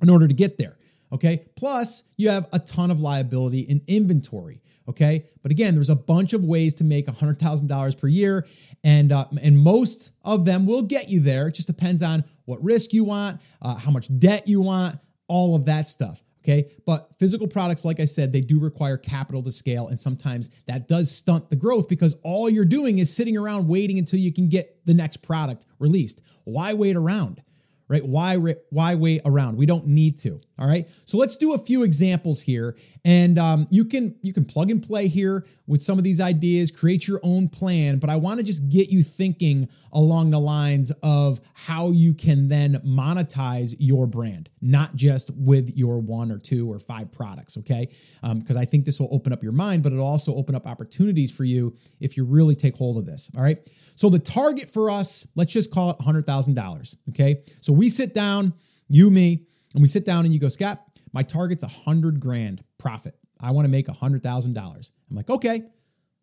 In 0.02 0.10
order 0.10 0.28
to 0.28 0.34
get 0.34 0.58
there. 0.58 0.78
Okay. 1.14 1.46
Plus, 1.56 2.04
you 2.18 2.30
have 2.30 2.48
a 2.54 2.60
ton 2.60 2.90
of 2.90 3.00
liability 3.00 3.62
in 3.62 3.82
inventory. 3.88 4.62
Okay. 4.88 5.26
But 5.42 5.52
again, 5.52 5.76
there's 5.76 5.90
a 5.90 5.96
bunch 5.96 6.34
of 6.34 6.44
ways 6.44 6.76
to 6.76 6.84
make 6.84 7.08
$100,000 7.08 7.98
per 7.98 8.08
year. 8.08 8.48
And, 8.84 9.12
uh, 9.12 9.26
and 9.42 9.60
most 9.60 10.12
of 10.24 10.46
them 10.46 10.66
will 10.66 10.82
get 10.82 11.10
you 11.10 11.20
there. 11.20 11.48
It 11.48 11.52
just 11.52 11.68
depends 11.68 12.02
on 12.02 12.24
what 12.46 12.64
risk 12.64 12.94
you 12.94 13.04
want, 13.04 13.40
uh, 13.62 13.76
how 13.76 13.92
much 13.92 14.08
debt 14.20 14.48
you 14.48 14.62
want, 14.62 15.00
all 15.28 15.56
of 15.56 15.66
that 15.66 15.88
stuff. 15.88 16.24
Okay. 16.44 16.72
But 16.86 17.10
physical 17.20 17.48
products, 17.48 17.86
like 17.86 18.00
I 18.00 18.06
said, 18.06 18.34
they 18.34 18.42
do 18.42 18.60
require 18.60 18.98
capital 18.98 19.44
to 19.44 19.52
scale. 19.52 19.88
And 19.88 20.00
sometimes 20.00 20.50
that 20.68 20.88
does 20.88 21.12
stunt 21.12 21.50
the 21.52 21.56
growth 21.56 21.88
because 21.88 22.16
all 22.24 22.50
you're 22.50 22.66
doing 22.66 22.98
is 22.98 23.16
sitting 23.16 23.38
around 23.38 23.68
waiting 23.68 24.00
until 24.00 24.20
you 24.20 24.34
can 24.34 24.50
get 24.50 24.84
the 24.86 24.94
next 24.94 25.18
product 25.18 25.66
released. 25.78 26.20
Why 26.44 26.74
wait 26.74 26.96
around? 26.96 27.44
right? 27.92 28.06
Why 28.06 28.38
why 28.70 28.96
wait 28.96 29.22
around? 29.26 29.58
We 29.58 29.66
don't 29.66 29.86
need 29.86 30.18
to. 30.20 30.40
All 30.58 30.66
right. 30.66 30.88
So 31.06 31.18
let's 31.18 31.36
do 31.36 31.54
a 31.54 31.58
few 31.58 31.84
examples 31.84 32.42
here, 32.42 32.78
and 33.04 33.40
um, 33.40 33.68
you 33.72 33.84
can 33.84 34.16
you 34.22 34.32
can 34.32 34.46
plug 34.46 34.70
and 34.70 34.86
play 34.86 35.08
here 35.08 35.46
with 35.66 35.82
some 35.82 35.98
of 35.98 36.04
these 36.04 36.20
ideas, 36.20 36.70
create 36.70 37.08
your 37.08 37.20
own 37.24 37.50
plan. 37.50 37.98
But 37.98 38.10
I 38.10 38.16
want 38.16 38.40
to 38.40 38.44
just 38.44 38.70
get 38.70 38.90
you 38.90 39.04
thinking 39.04 39.70
along 39.92 40.32
the 40.32 40.40
lines 40.40 40.92
of 41.02 41.42
how 41.54 41.90
you 41.90 42.14
can 42.14 42.50
then 42.50 42.80
monetize 42.86 43.76
your 43.80 44.06
brand, 44.06 44.50
not 44.62 44.96
just 44.96 45.32
with 45.32 45.76
your 45.76 46.00
one 46.00 46.32
or 46.32 46.38
two 46.38 46.72
or 46.72 46.78
five 46.78 47.12
products. 47.12 47.58
Okay, 47.58 47.90
because 48.22 48.56
um, 48.56 48.62
I 48.62 48.66
think 48.66 48.86
this 48.86 49.00
will 49.00 49.10
open 49.12 49.34
up 49.34 49.42
your 49.42 49.54
mind, 49.54 49.82
but 49.82 49.94
it'll 49.94 50.06
also 50.06 50.36
open 50.36 50.54
up 50.54 50.68
opportunities 50.68 51.32
for 51.32 51.44
you 51.44 51.76
if 52.00 52.16
you 52.16 52.24
really 52.24 52.56
take 52.56 52.76
hold 52.76 52.98
of 52.98 53.08
this. 53.08 53.32
All 53.36 53.42
right. 53.42 53.68
So 53.96 54.10
the 54.10 54.20
target 54.20 54.70
for 54.70 54.90
us, 54.90 55.26
let's 55.36 55.52
just 55.52 55.72
call 55.72 55.92
it 55.92 55.98
$100,000. 56.00 56.96
Okay. 57.10 57.44
So 57.62 57.74
we 57.74 57.90
sit 57.90 58.14
down, 58.14 58.54
you, 58.88 59.10
me, 59.10 59.46
and 59.74 59.82
we 59.82 59.88
sit 59.88 60.06
down 60.06 60.26
and 60.26 60.34
you 60.34 60.40
go, 60.40 60.50
Scott, 60.50 60.84
my 61.14 61.24
target's 61.24 61.64
a 61.64 61.68
hundred 61.68 62.20
grand 62.20 62.64
profit. 62.78 63.16
I 63.40 63.52
want 63.52 63.66
to 63.66 63.70
make 63.70 63.88
a 63.88 63.94
hundred 63.94 64.24
thousand 64.24 64.54
dollars. 64.54 64.92
I'm 65.10 65.16
like, 65.16 65.30
okay, 65.30 65.64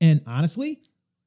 And 0.00 0.22
honestly, 0.26 0.80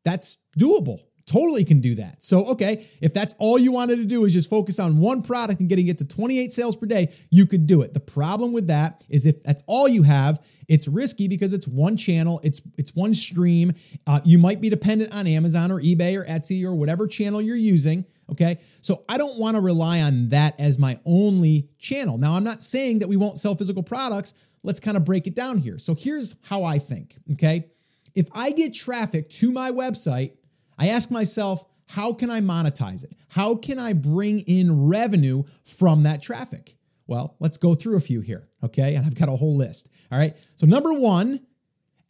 that's 0.05 0.37
doable. 0.57 1.01
Totally 1.25 1.63
can 1.63 1.79
do 1.79 1.95
that. 1.95 2.21
So, 2.21 2.45
okay, 2.47 2.87
if 2.99 3.13
that's 3.13 3.33
all 3.37 3.57
you 3.57 3.71
wanted 3.71 3.97
to 3.97 4.05
do 4.05 4.25
is 4.25 4.33
just 4.33 4.49
focus 4.49 4.77
on 4.77 4.97
one 4.97 5.21
product 5.21 5.61
and 5.61 5.69
getting 5.69 5.87
it 5.87 5.97
to 5.99 6.05
28 6.05 6.53
sales 6.53 6.75
per 6.75 6.85
day, 6.85 7.13
you 7.29 7.45
could 7.45 7.65
do 7.65 7.81
it. 7.81 7.93
The 7.93 8.01
problem 8.01 8.51
with 8.51 8.67
that 8.67 9.05
is 9.07 9.25
if 9.25 9.41
that's 9.43 9.63
all 9.65 9.87
you 9.87 10.03
have, 10.03 10.41
it's 10.67 10.87
risky 10.87 11.29
because 11.29 11.53
it's 11.53 11.67
one 11.67 11.95
channel, 11.95 12.41
it's 12.43 12.61
it's 12.77 12.93
one 12.93 13.13
stream. 13.13 13.73
Uh, 14.05 14.19
you 14.25 14.37
might 14.37 14.59
be 14.59 14.69
dependent 14.69 15.13
on 15.13 15.27
Amazon 15.27 15.71
or 15.71 15.79
eBay 15.79 16.17
or 16.17 16.25
Etsy 16.25 16.63
or 16.65 16.75
whatever 16.75 17.07
channel 17.07 17.41
you're 17.41 17.55
using. 17.55 18.05
Okay. 18.29 18.59
So 18.81 19.03
I 19.07 19.17
don't 19.17 19.37
want 19.37 19.55
to 19.55 19.61
rely 19.61 20.01
on 20.01 20.29
that 20.29 20.59
as 20.59 20.77
my 20.77 20.99
only 21.05 21.69
channel. 21.77 22.17
Now, 22.17 22.33
I'm 22.33 22.43
not 22.43 22.63
saying 22.63 22.99
that 22.99 23.07
we 23.07 23.15
won't 23.15 23.37
sell 23.37 23.55
physical 23.55 23.83
products. 23.83 24.33
Let's 24.63 24.79
kind 24.79 24.97
of 24.97 25.05
break 25.05 25.27
it 25.27 25.35
down 25.35 25.57
here. 25.59 25.77
So 25.77 25.93
here's 25.93 26.35
how 26.43 26.63
I 26.63 26.79
think. 26.79 27.17
Okay. 27.33 27.69
If 28.15 28.27
I 28.31 28.51
get 28.51 28.73
traffic 28.73 29.29
to 29.31 29.51
my 29.51 29.71
website, 29.71 30.33
I 30.77 30.87
ask 30.87 31.11
myself, 31.11 31.65
how 31.87 32.13
can 32.13 32.29
I 32.29 32.41
monetize 32.41 33.03
it? 33.03 33.13
How 33.29 33.55
can 33.55 33.77
I 33.77 33.93
bring 33.93 34.39
in 34.41 34.87
revenue 34.87 35.43
from 35.63 36.03
that 36.03 36.21
traffic? 36.21 36.77
Well, 37.07 37.35
let's 37.39 37.57
go 37.57 37.75
through 37.75 37.97
a 37.97 38.01
few 38.01 38.21
here. 38.21 38.47
Okay. 38.63 38.95
And 38.95 39.05
I've 39.05 39.15
got 39.15 39.29
a 39.29 39.35
whole 39.35 39.57
list. 39.57 39.87
All 40.11 40.17
right. 40.17 40.35
So, 40.55 40.65
number 40.65 40.93
one, 40.93 41.41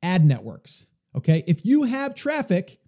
ad 0.03 0.23
networks. 0.23 0.85
Okay. 1.15 1.43
If 1.47 1.65
you 1.65 1.83
have 1.83 2.13
traffic, 2.13 2.79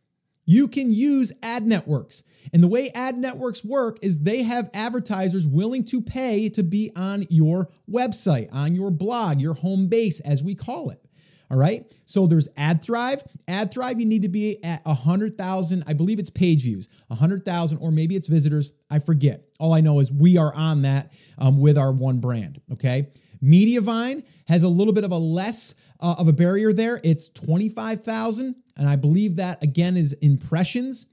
you 0.46 0.68
can 0.68 0.92
use 0.92 1.32
ad 1.42 1.66
networks. 1.66 2.22
And 2.54 2.64
the 2.64 2.68
way 2.68 2.90
ad 2.92 3.18
networks 3.18 3.64
work 3.64 3.98
is 4.02 4.22
they 4.22 4.44
have 4.44 4.70
advertisers 4.74 5.48
willing 5.48 5.84
to 5.86 6.02
pay 6.02 6.50
to 6.50 6.64
be 6.64 6.92
on 6.96 7.26
your 7.30 7.70
website, 7.90 8.54
on 8.54 8.76
your 8.76 8.92
blog, 8.92 9.42
your 9.42 9.56
home 9.56 9.88
base, 9.88 10.20
as 10.22 10.44
we 10.44 10.56
call 10.56 10.90
it. 10.90 11.06
All 11.52 11.58
right. 11.58 11.92
So 12.06 12.26
there's 12.26 12.48
AdThrive. 12.58 13.22
AdThrive, 13.48 14.00
you 14.00 14.06
need 14.06 14.24
to 14.24 14.30
be 14.30 14.64
at 14.64 14.84
100,000, 14.86 15.84
I 15.86 15.94
believe 15.94 16.18
it's 16.18 16.30
page 16.30 16.64
views, 16.64 16.90
100,000, 17.08 17.78
or 17.78 17.92
maybe 17.92 18.16
it's 18.16 18.28
visitors. 18.28 18.74
I 18.90 19.00
forget. 19.00 19.48
All 19.60 19.74
I 19.74 19.82
know 19.82 20.00
is 20.00 20.12
we 20.12 20.38
are 20.38 20.54
on 20.54 20.82
that 20.84 21.12
um, 21.38 21.60
with 21.60 21.78
our 21.78 21.92
one 21.92 22.20
brand. 22.20 22.62
Okay. 22.74 23.10
Mediavine 23.44 24.24
has 24.48 24.64
a 24.64 24.68
little 24.68 24.94
bit 24.94 25.04
of 25.04 25.12
a 25.12 25.18
less 25.18 25.74
uh, 26.00 26.16
of 26.18 26.28
a 26.28 26.34
barrier 26.34 26.74
there. 26.74 27.00
It's 27.04 27.30
25,000. 27.30 28.56
And 28.78 28.90
I 28.90 28.96
believe 28.96 29.36
that 29.38 29.62
again 29.64 29.98
is 29.98 30.14
impressions. 30.14 31.06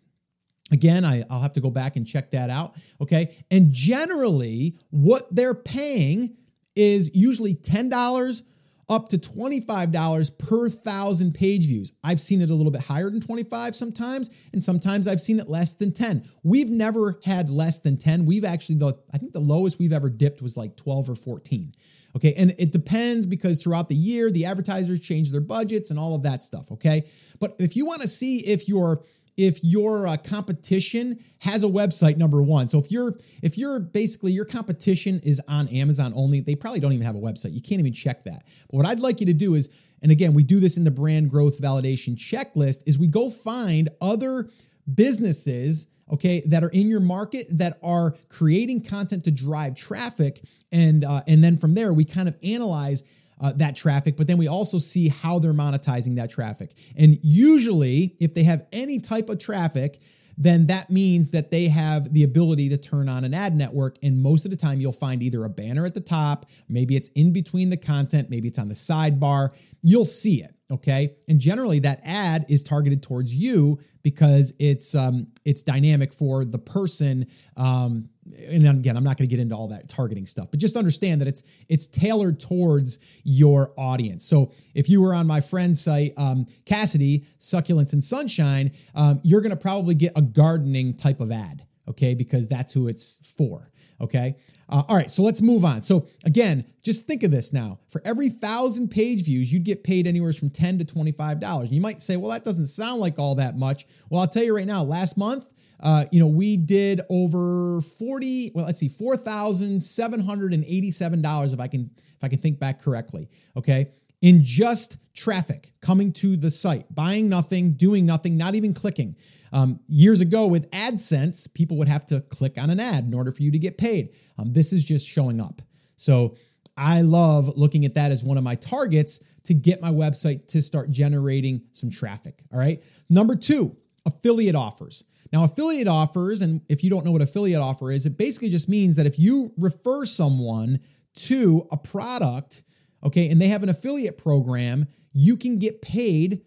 Again, 0.70 1.04
I, 1.04 1.24
will 1.28 1.40
have 1.40 1.52
to 1.54 1.60
go 1.60 1.70
back 1.70 1.96
and 1.96 2.06
check 2.06 2.30
that 2.30 2.48
out. 2.48 2.74
Okay. 3.00 3.36
And 3.50 3.72
generally, 3.72 4.78
what 4.90 5.34
they're 5.34 5.54
paying 5.54 6.36
is 6.74 7.10
usually 7.14 7.54
$10 7.54 8.42
up 8.88 9.08
to 9.08 9.18
$25 9.18 10.38
per 10.38 10.68
thousand 10.68 11.32
page 11.32 11.66
views. 11.66 11.92
I've 12.04 12.20
seen 12.20 12.40
it 12.40 12.50
a 12.50 12.54
little 12.54 12.72
bit 12.72 12.82
higher 12.82 13.08
than 13.08 13.20
25 13.20 13.74
sometimes, 13.74 14.28
and 14.52 14.62
sometimes 14.62 15.08
I've 15.08 15.20
seen 15.20 15.40
it 15.40 15.48
less 15.48 15.72
than 15.72 15.92
10. 15.92 16.28
We've 16.42 16.68
never 16.68 17.18
had 17.24 17.48
less 17.48 17.78
than 17.78 17.96
10. 17.96 18.26
We've 18.26 18.44
actually, 18.44 18.76
the, 18.76 18.98
I 19.12 19.18
think 19.18 19.32
the 19.32 19.40
lowest 19.40 19.78
we've 19.78 19.92
ever 19.92 20.10
dipped 20.10 20.42
was 20.42 20.56
like 20.56 20.76
12 20.76 21.10
or 21.10 21.14
14. 21.14 21.74
Okay. 22.14 22.34
And 22.34 22.54
it 22.58 22.72
depends 22.72 23.24
because 23.24 23.56
throughout 23.56 23.88
the 23.88 23.94
year, 23.94 24.30
the 24.30 24.44
advertisers 24.44 25.00
change 25.00 25.30
their 25.30 25.40
budgets 25.40 25.88
and 25.88 25.98
all 25.98 26.14
of 26.14 26.22
that 26.24 26.42
stuff. 26.42 26.70
Okay. 26.72 27.08
But 27.40 27.56
if 27.58 27.74
you 27.74 27.86
want 27.86 28.02
to 28.02 28.08
see 28.08 28.40
if 28.40 28.68
your 28.68 29.04
if 29.36 29.62
your 29.64 30.06
uh, 30.06 30.16
competition 30.16 31.24
has 31.38 31.62
a 31.62 31.66
website 31.66 32.16
number 32.16 32.42
one. 32.42 32.68
So 32.68 32.78
if 32.78 32.90
you're 32.90 33.16
if 33.42 33.56
you're 33.56 33.78
basically 33.78 34.32
your 34.32 34.44
competition 34.44 35.20
is 35.24 35.40
on 35.48 35.68
amazon 35.68 36.12
only 36.14 36.40
they 36.40 36.54
probably 36.54 36.80
don't 36.80 36.92
even 36.92 37.06
have 37.06 37.16
a 37.16 37.20
website. 37.20 37.52
You 37.52 37.62
can't 37.62 37.80
even 37.80 37.92
check 37.92 38.24
that. 38.24 38.44
But 38.70 38.76
what 38.76 38.86
i'd 38.86 39.00
like 39.00 39.20
you 39.20 39.26
to 39.26 39.32
do 39.32 39.54
is 39.54 39.68
and 40.02 40.12
again 40.12 40.34
we 40.34 40.42
do 40.42 40.60
this 40.60 40.76
in 40.76 40.84
the 40.84 40.90
brand 40.90 41.30
growth 41.30 41.60
validation 41.60 42.16
checklist 42.16 42.82
is 42.86 42.98
we 42.98 43.06
go 43.06 43.30
find 43.30 43.88
other 44.00 44.50
businesses 44.92 45.86
okay 46.10 46.42
that 46.46 46.62
are 46.62 46.68
in 46.68 46.88
your 46.88 47.00
market 47.00 47.46
that 47.50 47.78
are 47.82 48.14
creating 48.28 48.82
content 48.82 49.24
to 49.24 49.30
drive 49.30 49.74
traffic. 49.74 50.42
And 50.70 51.04
uh, 51.04 51.22
and 51.26 51.42
then 51.42 51.58
from 51.58 51.74
there 51.74 51.92
we 51.92 52.04
kind 52.04 52.28
of 52.28 52.36
analyze 52.42 53.02
uh, 53.42 53.52
that 53.52 53.76
traffic 53.76 54.16
but 54.16 54.26
then 54.26 54.38
we 54.38 54.48
also 54.48 54.78
see 54.78 55.08
how 55.08 55.38
they're 55.38 55.52
monetizing 55.52 56.16
that 56.16 56.30
traffic 56.30 56.74
and 56.96 57.18
usually 57.22 58.16
if 58.20 58.34
they 58.34 58.44
have 58.44 58.64
any 58.72 58.98
type 58.98 59.28
of 59.28 59.38
traffic 59.38 60.00
then 60.36 60.66
that 60.66 60.90
means 60.90 61.30
that 61.30 61.50
they 61.50 61.68
have 61.68 62.12
the 62.12 62.22
ability 62.22 62.68
to 62.70 62.76
turn 62.76 63.08
on 63.08 63.24
an 63.24 63.34
ad 63.34 63.54
network. 63.54 63.96
And 64.02 64.22
most 64.22 64.44
of 64.44 64.50
the 64.50 64.56
time, 64.56 64.80
you'll 64.80 64.92
find 64.92 65.22
either 65.22 65.44
a 65.44 65.48
banner 65.48 65.84
at 65.84 65.94
the 65.94 66.00
top, 66.00 66.46
maybe 66.68 66.96
it's 66.96 67.08
in 67.14 67.32
between 67.32 67.70
the 67.70 67.76
content, 67.76 68.30
maybe 68.30 68.48
it's 68.48 68.58
on 68.58 68.68
the 68.68 68.74
sidebar. 68.74 69.50
You'll 69.82 70.04
see 70.04 70.42
it. 70.42 70.54
Okay. 70.72 71.16
And 71.28 71.38
generally 71.38 71.80
that 71.80 72.00
ad 72.02 72.46
is 72.48 72.62
targeted 72.62 73.02
towards 73.02 73.34
you 73.34 73.78
because 74.02 74.54
it's 74.58 74.94
um, 74.94 75.26
it's 75.44 75.62
dynamic 75.62 76.14
for 76.14 76.46
the 76.46 76.58
person. 76.58 77.26
Um, 77.58 78.08
and 78.38 78.66
again, 78.66 78.96
I'm 78.96 79.04
not 79.04 79.18
going 79.18 79.28
to 79.28 79.36
get 79.36 79.40
into 79.40 79.54
all 79.54 79.68
that 79.68 79.90
targeting 79.90 80.26
stuff, 80.26 80.48
but 80.50 80.60
just 80.60 80.76
understand 80.76 81.20
that 81.20 81.28
it's 81.28 81.42
it's 81.68 81.86
tailored 81.86 82.40
towards 82.40 82.96
your 83.22 83.72
audience. 83.76 84.24
So 84.24 84.52
if 84.74 84.88
you 84.88 85.02
were 85.02 85.12
on 85.12 85.26
my 85.26 85.42
friend's 85.42 85.80
site, 85.80 86.14
um, 86.16 86.46
Cassidy 86.64 87.26
Succulents 87.38 87.92
and 87.92 88.02
Sunshine, 88.02 88.72
um, 88.94 89.20
you're 89.22 89.42
going 89.42 89.50
to 89.50 89.56
probably 89.56 89.94
get 89.94 90.12
a 90.16 90.22
gardening 90.22 90.96
type 90.96 91.20
of 91.20 91.30
ad, 91.30 91.66
okay, 91.86 92.14
because 92.14 92.48
that's 92.48 92.72
who 92.72 92.88
it's 92.88 93.18
for. 93.36 93.70
Okay. 94.00 94.36
Uh, 94.72 94.82
all 94.88 94.96
right, 94.96 95.10
so 95.10 95.22
let's 95.22 95.42
move 95.42 95.66
on. 95.66 95.82
So 95.82 96.06
again, 96.24 96.64
just 96.82 97.06
think 97.06 97.22
of 97.22 97.30
this 97.30 97.52
now. 97.52 97.78
For 97.90 98.00
every 98.06 98.30
thousand 98.30 98.88
page 98.88 99.22
views, 99.26 99.52
you'd 99.52 99.64
get 99.64 99.84
paid 99.84 100.06
anywhere 100.06 100.32
from 100.32 100.48
ten 100.48 100.78
to 100.78 100.84
twenty-five 100.84 101.40
dollars. 101.40 101.70
You 101.70 101.82
might 101.82 102.00
say, 102.00 102.16
"Well, 102.16 102.30
that 102.30 102.42
doesn't 102.42 102.68
sound 102.68 102.98
like 102.98 103.18
all 103.18 103.34
that 103.34 103.54
much." 103.58 103.86
Well, 104.08 104.22
I'll 104.22 104.28
tell 104.28 104.42
you 104.42 104.56
right 104.56 104.66
now. 104.66 104.82
Last 104.82 105.18
month, 105.18 105.44
uh, 105.80 106.06
you 106.10 106.20
know, 106.20 106.26
we 106.26 106.56
did 106.56 107.02
over 107.10 107.82
forty. 107.98 108.50
Well, 108.54 108.64
let's 108.64 108.78
see, 108.78 108.88
four 108.88 109.18
thousand 109.18 109.82
seven 109.82 110.20
hundred 110.20 110.54
and 110.54 110.64
eighty-seven 110.64 111.20
dollars, 111.20 111.52
if 111.52 111.60
I 111.60 111.68
can, 111.68 111.90
if 111.98 112.24
I 112.24 112.28
can 112.28 112.38
think 112.38 112.58
back 112.58 112.80
correctly. 112.80 113.28
Okay, 113.54 113.90
in 114.22 114.42
just 114.42 114.96
traffic 115.12 115.74
coming 115.82 116.14
to 116.14 116.34
the 116.34 116.50
site, 116.50 116.94
buying 116.94 117.28
nothing, 117.28 117.72
doing 117.72 118.06
nothing, 118.06 118.38
not 118.38 118.54
even 118.54 118.72
clicking. 118.72 119.16
Um, 119.52 119.80
years 119.86 120.20
ago 120.20 120.46
with 120.46 120.70
AdSense, 120.70 121.52
people 121.52 121.76
would 121.76 121.88
have 121.88 122.06
to 122.06 122.20
click 122.22 122.56
on 122.56 122.70
an 122.70 122.80
ad 122.80 123.04
in 123.04 123.14
order 123.14 123.32
for 123.32 123.42
you 123.42 123.50
to 123.50 123.58
get 123.58 123.76
paid. 123.76 124.10
Um, 124.38 124.52
this 124.52 124.72
is 124.72 124.82
just 124.82 125.06
showing 125.06 125.40
up. 125.40 125.60
So 125.96 126.36
I 126.76 127.02
love 127.02 127.52
looking 127.56 127.84
at 127.84 127.94
that 127.94 128.10
as 128.10 128.24
one 128.24 128.38
of 128.38 128.44
my 128.44 128.54
targets 128.54 129.20
to 129.44 129.54
get 129.54 129.82
my 129.82 129.90
website 129.90 130.48
to 130.48 130.62
start 130.62 130.90
generating 130.90 131.62
some 131.72 131.90
traffic. 131.90 132.42
All 132.52 132.58
right. 132.58 132.82
Number 133.10 133.36
two, 133.36 133.76
affiliate 134.06 134.54
offers. 134.54 135.04
Now, 135.32 135.44
affiliate 135.44 135.88
offers, 135.88 136.42
and 136.42 136.60
if 136.68 136.84
you 136.84 136.90
don't 136.90 137.04
know 137.04 137.12
what 137.12 137.22
affiliate 137.22 137.60
offer 137.60 137.90
is, 137.90 138.04
it 138.04 138.18
basically 138.18 138.50
just 138.50 138.68
means 138.68 138.96
that 138.96 139.06
if 139.06 139.18
you 139.18 139.52
refer 139.56 140.04
someone 140.04 140.80
to 141.14 141.66
a 141.70 141.76
product, 141.76 142.62
okay, 143.02 143.28
and 143.28 143.40
they 143.40 143.48
have 143.48 143.62
an 143.62 143.68
affiliate 143.68 144.18
program, 144.18 144.86
you 145.12 145.36
can 145.36 145.58
get 145.58 145.82
paid 145.82 146.42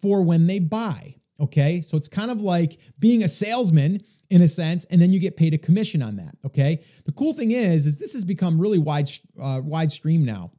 for 0.00 0.22
when 0.22 0.46
they 0.46 0.60
buy. 0.60 1.16
Okay. 1.40 1.82
So 1.82 1.96
it's 1.96 2.08
kind 2.08 2.30
of 2.30 2.40
like 2.40 2.78
being 2.98 3.22
a 3.22 3.28
salesman 3.28 4.02
in 4.30 4.42
a 4.42 4.48
sense, 4.48 4.84
and 4.90 5.00
then 5.00 5.12
you 5.12 5.20
get 5.20 5.36
paid 5.36 5.54
a 5.54 5.58
commission 5.58 6.02
on 6.02 6.16
that. 6.16 6.36
Okay. 6.44 6.82
The 7.06 7.12
cool 7.12 7.32
thing 7.32 7.50
is, 7.50 7.86
is 7.86 7.98
this 7.98 8.12
has 8.12 8.24
become 8.24 8.60
really 8.60 8.78
wide, 8.78 9.10
uh, 9.40 9.60
wide 9.62 9.90
stream 9.90 10.24
now, 10.24 10.50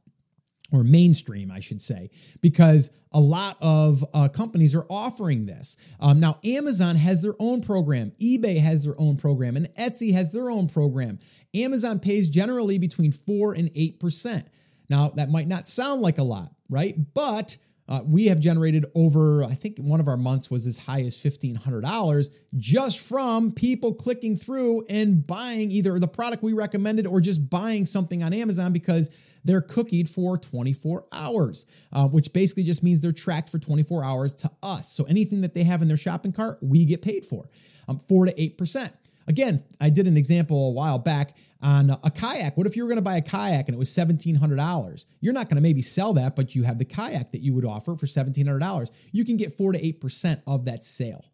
or 0.72 0.82
mainstream, 0.82 1.50
I 1.50 1.60
should 1.60 1.82
say, 1.82 2.10
because 2.40 2.90
a 3.12 3.20
lot 3.20 3.56
of 3.60 4.04
uh, 4.14 4.28
companies 4.28 4.74
are 4.74 4.86
offering 4.88 5.46
this. 5.46 5.76
Um, 5.98 6.20
now, 6.20 6.38
Amazon 6.44 6.96
has 6.96 7.22
their 7.22 7.34
own 7.38 7.60
program, 7.60 8.12
eBay 8.20 8.60
has 8.60 8.84
their 8.84 9.00
own 9.00 9.16
program, 9.16 9.56
and 9.56 9.68
Etsy 9.74 10.12
has 10.12 10.30
their 10.32 10.50
own 10.50 10.68
program. 10.68 11.18
Amazon 11.54 11.98
pays 11.98 12.28
generally 12.28 12.78
between 12.78 13.10
four 13.10 13.52
and 13.52 13.70
eight 13.74 13.98
percent. 13.98 14.46
Now, 14.88 15.10
that 15.10 15.28
might 15.28 15.48
not 15.48 15.68
sound 15.68 16.02
like 16.02 16.18
a 16.18 16.22
lot, 16.22 16.52
right? 16.68 17.14
But 17.14 17.56
uh, 17.90 18.02
we 18.06 18.26
have 18.26 18.38
generated 18.38 18.86
over, 18.94 19.42
I 19.42 19.54
think 19.54 19.76
one 19.78 19.98
of 19.98 20.06
our 20.06 20.16
months 20.16 20.48
was 20.48 20.64
as 20.64 20.78
high 20.78 21.02
as 21.02 21.16
$1,500 21.16 22.30
just 22.56 23.00
from 23.00 23.50
people 23.50 23.92
clicking 23.94 24.36
through 24.36 24.86
and 24.88 25.26
buying 25.26 25.72
either 25.72 25.98
the 25.98 26.06
product 26.06 26.40
we 26.40 26.52
recommended 26.52 27.04
or 27.04 27.20
just 27.20 27.50
buying 27.50 27.86
something 27.86 28.22
on 28.22 28.32
Amazon 28.32 28.72
because 28.72 29.10
they're 29.42 29.60
cookied 29.60 30.08
for 30.08 30.38
24 30.38 31.06
hours, 31.10 31.66
uh, 31.92 32.06
which 32.06 32.32
basically 32.32 32.62
just 32.62 32.84
means 32.84 33.00
they're 33.00 33.10
tracked 33.10 33.50
for 33.50 33.58
24 33.58 34.04
hours 34.04 34.34
to 34.34 34.50
us. 34.62 34.92
So 34.92 35.02
anything 35.04 35.40
that 35.40 35.54
they 35.54 35.64
have 35.64 35.82
in 35.82 35.88
their 35.88 35.96
shopping 35.96 36.32
cart, 36.32 36.58
we 36.62 36.84
get 36.84 37.02
paid 37.02 37.26
for, 37.26 37.50
um, 37.88 37.98
4 37.98 38.26
to 38.26 38.40
8%. 38.40 38.92
Again, 39.26 39.64
I 39.80 39.90
did 39.90 40.06
an 40.06 40.16
example 40.16 40.68
a 40.68 40.72
while 40.72 40.98
back 40.98 41.36
on 41.62 41.90
a 42.02 42.10
kayak. 42.10 42.56
What 42.56 42.66
if 42.66 42.76
you 42.76 42.82
were 42.82 42.88
going 42.88 42.96
to 42.96 43.02
buy 43.02 43.16
a 43.16 43.22
kayak 43.22 43.68
and 43.68 43.74
it 43.74 43.78
was 43.78 43.90
$1,700? 43.90 45.04
You're 45.20 45.32
not 45.32 45.48
going 45.48 45.56
to 45.56 45.62
maybe 45.62 45.82
sell 45.82 46.14
that, 46.14 46.34
but 46.34 46.54
you 46.54 46.62
have 46.62 46.78
the 46.78 46.84
kayak 46.84 47.32
that 47.32 47.40
you 47.40 47.54
would 47.54 47.64
offer 47.64 47.96
for 47.96 48.06
$1,700. 48.06 48.88
You 49.12 49.24
can 49.24 49.36
get 49.36 49.56
4 49.56 49.72
to 49.72 49.78
8% 49.78 50.42
of 50.46 50.64
that 50.64 50.84
sale. 50.84 51.24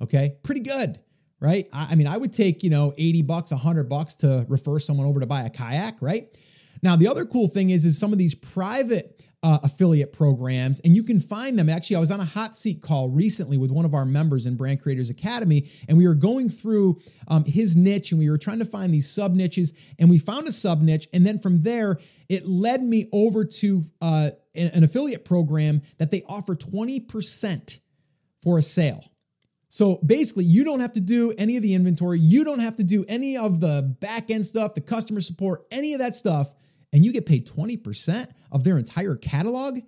Okay. 0.00 0.36
Pretty 0.42 0.62
good, 0.62 1.00
right? 1.40 1.68
I, 1.72 1.94
mean, 1.94 2.06
I 2.06 2.16
would 2.16 2.32
take, 2.32 2.62
you 2.62 2.70
know, 2.70 2.94
80 2.96 3.22
bucks, 3.22 3.50
100 3.50 3.88
bucks 3.88 4.14
to 4.16 4.46
refer 4.48 4.78
someone 4.78 5.06
over 5.06 5.20
to 5.20 5.26
buy 5.26 5.42
a 5.42 5.50
kayak, 5.50 6.00
right? 6.00 6.36
Now, 6.82 6.96
the 6.96 7.08
other 7.08 7.24
cool 7.24 7.48
thing 7.48 7.70
is, 7.70 7.84
is 7.84 7.98
some 7.98 8.12
of 8.12 8.18
these 8.18 8.34
private 8.34 9.24
uh, 9.44 9.58
affiliate 9.62 10.10
programs, 10.10 10.80
and 10.80 10.96
you 10.96 11.02
can 11.02 11.20
find 11.20 11.58
them. 11.58 11.68
Actually, 11.68 11.96
I 11.96 12.00
was 12.00 12.10
on 12.10 12.18
a 12.18 12.24
hot 12.24 12.56
seat 12.56 12.80
call 12.80 13.10
recently 13.10 13.58
with 13.58 13.70
one 13.70 13.84
of 13.84 13.92
our 13.92 14.06
members 14.06 14.46
in 14.46 14.56
Brand 14.56 14.80
Creators 14.80 15.10
Academy, 15.10 15.70
and 15.86 15.98
we 15.98 16.08
were 16.08 16.14
going 16.14 16.48
through 16.48 16.98
um, 17.28 17.44
his 17.44 17.76
niche 17.76 18.10
and 18.10 18.18
we 18.18 18.30
were 18.30 18.38
trying 18.38 18.58
to 18.60 18.64
find 18.64 18.92
these 18.92 19.08
sub 19.08 19.34
niches, 19.34 19.74
and 19.98 20.08
we 20.08 20.18
found 20.18 20.48
a 20.48 20.52
sub 20.52 20.80
niche. 20.80 21.08
And 21.12 21.26
then 21.26 21.38
from 21.38 21.62
there, 21.62 21.98
it 22.30 22.46
led 22.46 22.82
me 22.82 23.10
over 23.12 23.44
to 23.44 23.84
uh, 24.00 24.30
an 24.54 24.82
affiliate 24.82 25.26
program 25.26 25.82
that 25.98 26.10
they 26.10 26.22
offer 26.26 26.56
20% 26.56 27.80
for 28.42 28.56
a 28.56 28.62
sale. 28.62 29.04
So 29.68 29.96
basically, 29.96 30.46
you 30.46 30.64
don't 30.64 30.80
have 30.80 30.92
to 30.92 31.02
do 31.02 31.34
any 31.36 31.58
of 31.58 31.62
the 31.62 31.74
inventory, 31.74 32.18
you 32.18 32.44
don't 32.44 32.60
have 32.60 32.76
to 32.76 32.84
do 32.84 33.04
any 33.08 33.36
of 33.36 33.60
the 33.60 33.82
back 34.00 34.30
end 34.30 34.46
stuff, 34.46 34.74
the 34.74 34.80
customer 34.80 35.20
support, 35.20 35.66
any 35.70 35.92
of 35.92 35.98
that 35.98 36.14
stuff 36.14 36.50
and 36.94 37.04
you 37.04 37.12
get 37.12 37.26
paid 37.26 37.46
20% 37.46 38.30
of 38.52 38.62
their 38.62 38.78
entire 38.78 39.16
catalog, 39.16 39.80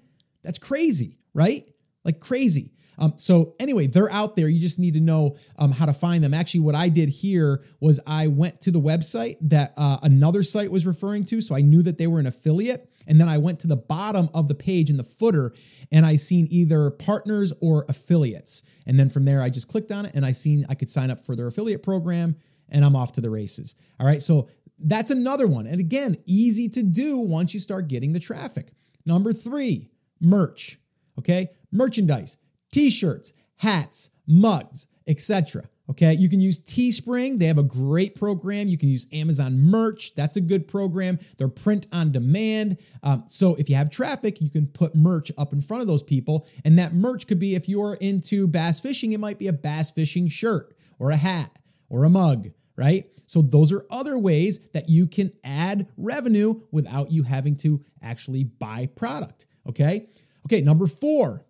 that's 0.42 0.58
crazy, 0.58 1.18
right? 1.32 1.64
Like 2.04 2.18
crazy. 2.18 2.72
Um, 2.98 3.14
so 3.16 3.54
anyway, 3.60 3.86
they're 3.86 4.10
out 4.10 4.34
there. 4.34 4.48
You 4.48 4.60
just 4.60 4.80
need 4.80 4.94
to 4.94 5.00
know 5.00 5.36
um, 5.56 5.70
how 5.70 5.86
to 5.86 5.92
find 5.92 6.25
them. 6.25 6.34
Actually, 6.34 6.60
what 6.60 6.75
I 6.75 6.88
did 6.88 7.08
here 7.08 7.62
was 7.78 8.00
I 8.08 8.26
went 8.26 8.60
to 8.62 8.72
the 8.72 8.80
website 8.80 9.36
that 9.42 9.72
uh, 9.76 9.98
another 10.02 10.42
site 10.42 10.72
was 10.72 10.84
referring 10.84 11.25
to, 11.26 11.40
so 11.40 11.54
I 11.54 11.60
knew 11.60 11.82
that 11.82 11.96
they 11.96 12.08
were 12.08 12.18
an 12.18 12.26
affiliate, 12.26 12.90
And 13.06 13.20
then 13.20 13.28
I 13.28 13.38
went 13.38 13.60
to 13.60 13.68
the 13.68 13.76
bottom 13.76 14.28
of 14.34 14.48
the 14.48 14.56
page 14.56 14.90
in 14.90 14.96
the 14.96 15.04
footer 15.04 15.54
and 15.92 16.04
I 16.04 16.16
seen 16.16 16.48
either 16.50 16.90
partners 16.90 17.52
or 17.60 17.86
affiliates. 17.88 18.62
And 18.84 18.98
then 18.98 19.10
from 19.10 19.26
there, 19.26 19.42
I 19.42 19.48
just 19.50 19.68
clicked 19.68 19.92
on 19.92 20.06
it 20.06 20.14
and 20.16 20.26
I 20.26 20.32
seen 20.32 20.66
I 20.68 20.75
could 20.75 20.90
sign 20.90 21.12
up 21.12 21.25
for 21.25 21.36
their 21.36 21.46
affiliate 21.46 21.84
program 21.84 22.34
and 22.68 22.84
I'm 22.84 22.96
off 22.96 23.12
to 23.12 23.20
the 23.20 23.30
races. 23.30 23.76
All 24.00 24.06
right. 24.06 24.20
So 24.20 24.48
that's 24.78 25.11
another 25.11 25.47
one. 25.47 25.66
And 25.66 25.80
again, 25.80 26.18
easy 26.26 26.68
to 26.71 26.83
do 26.83 27.18
once 27.18 27.54
you 27.54 27.61
start 27.61 27.88
getting 27.88 28.12
the 28.12 28.21
traffic. 28.21 28.68
Number 29.04 29.33
three, 29.33 29.90
merch. 30.21 30.78
Okay. 31.18 31.50
Merchandise, 31.73 32.37
t 32.73 32.90
shirts, 32.90 33.33
hats, 33.56 34.11
mugs, 34.26 34.87
etc. 35.06 35.68
Okay, 35.88 36.14
you 36.14 36.28
can 36.28 36.40
use 36.40 36.59
Teespring. 36.59 37.38
They 37.38 37.47
have 37.47 37.59
a 37.59 37.62
great 37.62 38.16
program. 38.16 38.66
You 38.66 38.76
can 38.76 38.88
use 38.88 39.06
Amazon 39.12 39.61
Merch. 39.61 40.14
That's 40.16 40.35
a 40.35 40.40
good 40.40 40.66
program. 40.66 41.21
They're 41.38 41.49
print 41.49 41.87
on 41.92 42.11
demand. 42.11 42.78
Um, 43.04 43.25
so 43.28 43.54
if 43.54 43.71
you 43.71 43.76
have 43.76 43.88
traffic, 43.88 44.40
you 44.40 44.50
can 44.50 44.66
put 44.66 44.97
merch 44.97 45.30
up 45.38 45.52
in 45.52 45.61
front 45.61 45.83
of 45.83 45.87
those 45.87 46.02
people. 46.02 46.47
And 46.64 46.76
that 46.78 46.92
merch 46.92 47.28
could 47.28 47.38
be 47.38 47.54
if 47.54 47.68
you're 47.68 47.95
into 47.95 48.49
bass 48.49 48.80
fishing, 48.80 49.12
it 49.12 49.21
might 49.21 49.38
be 49.38 49.47
a 49.47 49.52
bass 49.52 49.92
fishing 49.92 50.28
shirt 50.28 50.76
or 50.99 51.11
a 51.11 51.16
hat 51.16 51.56
or 51.88 52.02
a 52.02 52.11
mug, 52.11 52.50
right? 52.75 53.09
So 53.26 53.42
those 53.42 53.73
are 53.73 53.85
other 53.90 54.16
ways 54.16 54.61
that 54.73 54.88
you 54.88 55.06
can 55.06 55.33
add 55.45 55.88
revenue 55.97 56.62
without 56.71 57.11
you 57.11 57.25
having 57.25 57.56
to 57.56 57.85
actually 58.02 58.45
buy 58.45 58.87
product. 58.87 59.47
Okay. 59.68 60.06
Okay. 60.47 60.61
Number 60.61 60.87
four, 60.87 61.45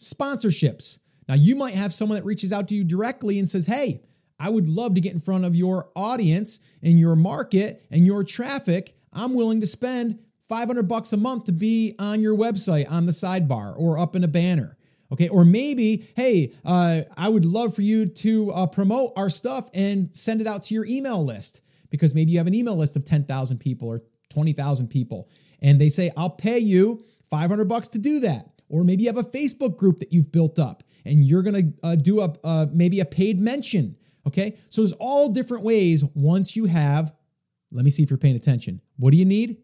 sponsorships. 0.00 0.98
Now, 1.28 1.34
you 1.34 1.56
might 1.56 1.74
have 1.74 1.92
someone 1.92 2.16
that 2.16 2.24
reaches 2.24 2.52
out 2.52 2.68
to 2.68 2.74
you 2.74 2.84
directly 2.84 3.38
and 3.38 3.48
says, 3.48 3.66
Hey, 3.66 4.02
I 4.40 4.50
would 4.50 4.68
love 4.68 4.94
to 4.94 5.00
get 5.00 5.12
in 5.12 5.20
front 5.20 5.44
of 5.44 5.56
your 5.56 5.90
audience 5.96 6.60
and 6.82 6.98
your 6.98 7.16
market 7.16 7.84
and 7.90 8.06
your 8.06 8.22
traffic. 8.22 8.96
I'm 9.12 9.34
willing 9.34 9.60
to 9.60 9.66
spend 9.66 10.20
500 10.48 10.88
bucks 10.88 11.12
a 11.12 11.16
month 11.16 11.44
to 11.44 11.52
be 11.52 11.94
on 11.98 12.22
your 12.22 12.36
website 12.36 12.90
on 12.90 13.06
the 13.06 13.12
sidebar 13.12 13.74
or 13.76 13.98
up 13.98 14.14
in 14.14 14.24
a 14.24 14.28
banner. 14.28 14.77
Okay. 15.12 15.28
Or 15.28 15.44
maybe, 15.44 16.08
hey, 16.16 16.52
uh, 16.64 17.02
I 17.16 17.28
would 17.28 17.44
love 17.44 17.74
for 17.74 17.82
you 17.82 18.06
to 18.06 18.50
uh, 18.52 18.66
promote 18.66 19.12
our 19.16 19.30
stuff 19.30 19.70
and 19.72 20.10
send 20.14 20.40
it 20.40 20.46
out 20.46 20.64
to 20.64 20.74
your 20.74 20.84
email 20.84 21.24
list 21.24 21.60
because 21.90 22.14
maybe 22.14 22.32
you 22.32 22.38
have 22.38 22.46
an 22.46 22.54
email 22.54 22.76
list 22.76 22.94
of 22.96 23.04
10,000 23.04 23.58
people 23.58 23.88
or 23.88 24.02
20,000 24.30 24.88
people. 24.88 25.28
And 25.62 25.80
they 25.80 25.88
say, 25.88 26.10
I'll 26.16 26.30
pay 26.30 26.58
you 26.58 27.04
500 27.30 27.66
bucks 27.66 27.88
to 27.88 27.98
do 27.98 28.20
that. 28.20 28.50
Or 28.68 28.84
maybe 28.84 29.04
you 29.04 29.08
have 29.08 29.16
a 29.16 29.24
Facebook 29.24 29.78
group 29.78 29.98
that 30.00 30.12
you've 30.12 30.30
built 30.30 30.58
up 30.58 30.82
and 31.04 31.24
you're 31.24 31.42
to 31.42 31.72
uh, 31.82 31.96
do 31.96 32.20
a 32.20 32.34
uh, 32.44 32.66
maybe 32.72 33.00
a 33.00 33.06
paid 33.06 33.40
mention. 33.40 33.96
Okay. 34.26 34.58
So 34.68 34.82
there's 34.82 34.92
all 34.94 35.30
different 35.30 35.64
ways 35.64 36.04
once 36.14 36.54
you 36.54 36.66
have, 36.66 37.12
let 37.72 37.84
me 37.84 37.90
see 37.90 38.02
if 38.02 38.10
you're 38.10 38.18
paying 38.18 38.36
attention. 38.36 38.82
What 38.98 39.12
do 39.12 39.16
you 39.16 39.24
need? 39.24 39.56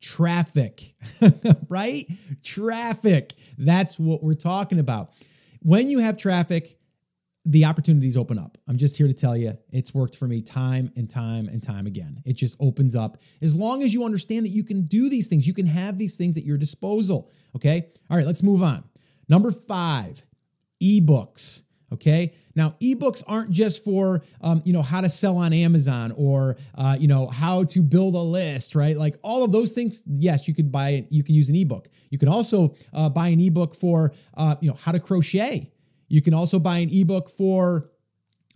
Traffic, 0.00 0.94
right? 1.68 2.06
Traffic. 2.42 3.34
That's 3.58 3.98
what 3.98 4.22
we're 4.22 4.34
talking 4.34 4.78
about. 4.78 5.10
When 5.60 5.88
you 5.88 5.98
have 5.98 6.16
traffic, 6.16 6.78
the 7.44 7.64
opportunities 7.64 8.16
open 8.16 8.38
up. 8.38 8.58
I'm 8.68 8.76
just 8.76 8.96
here 8.96 9.06
to 9.06 9.14
tell 9.14 9.36
you 9.36 9.56
it's 9.72 9.94
worked 9.94 10.16
for 10.16 10.26
me 10.26 10.42
time 10.42 10.92
and 10.96 11.08
time 11.08 11.48
and 11.48 11.62
time 11.62 11.86
again. 11.86 12.22
It 12.24 12.34
just 12.34 12.56
opens 12.60 12.94
up 12.94 13.18
as 13.40 13.54
long 13.54 13.82
as 13.82 13.94
you 13.94 14.04
understand 14.04 14.44
that 14.44 14.50
you 14.50 14.62
can 14.62 14.82
do 14.82 15.08
these 15.08 15.26
things, 15.26 15.46
you 15.46 15.54
can 15.54 15.66
have 15.66 15.98
these 15.98 16.14
things 16.14 16.36
at 16.36 16.44
your 16.44 16.58
disposal. 16.58 17.30
Okay. 17.56 17.88
All 18.10 18.16
right, 18.16 18.26
let's 18.26 18.42
move 18.42 18.62
on. 18.62 18.84
Number 19.28 19.52
five, 19.52 20.22
ebooks. 20.82 21.62
Okay. 21.92 22.34
Now, 22.54 22.76
ebooks 22.80 23.22
aren't 23.26 23.50
just 23.50 23.82
for, 23.82 24.22
um, 24.40 24.62
you 24.64 24.72
know, 24.72 24.82
how 24.82 25.00
to 25.00 25.08
sell 25.08 25.36
on 25.36 25.52
Amazon 25.52 26.12
or, 26.16 26.56
uh, 26.76 26.96
you 26.98 27.08
know, 27.08 27.26
how 27.26 27.64
to 27.64 27.82
build 27.82 28.14
a 28.14 28.20
list, 28.20 28.74
right? 28.76 28.96
Like 28.96 29.18
all 29.22 29.42
of 29.42 29.50
those 29.50 29.72
things. 29.72 30.00
Yes, 30.06 30.46
you 30.46 30.54
could 30.54 30.70
buy. 30.70 31.06
You 31.10 31.24
can 31.24 31.34
use 31.34 31.48
an 31.48 31.56
ebook. 31.56 31.88
You 32.10 32.18
can 32.18 32.28
also 32.28 32.76
uh, 32.92 33.08
buy 33.08 33.28
an 33.28 33.40
ebook 33.40 33.74
for, 33.74 34.12
uh, 34.34 34.56
you 34.60 34.68
know, 34.70 34.76
how 34.76 34.92
to 34.92 35.00
crochet. 35.00 35.72
You 36.08 36.22
can 36.22 36.34
also 36.34 36.58
buy 36.58 36.78
an 36.78 36.90
ebook 36.90 37.30
for 37.30 37.90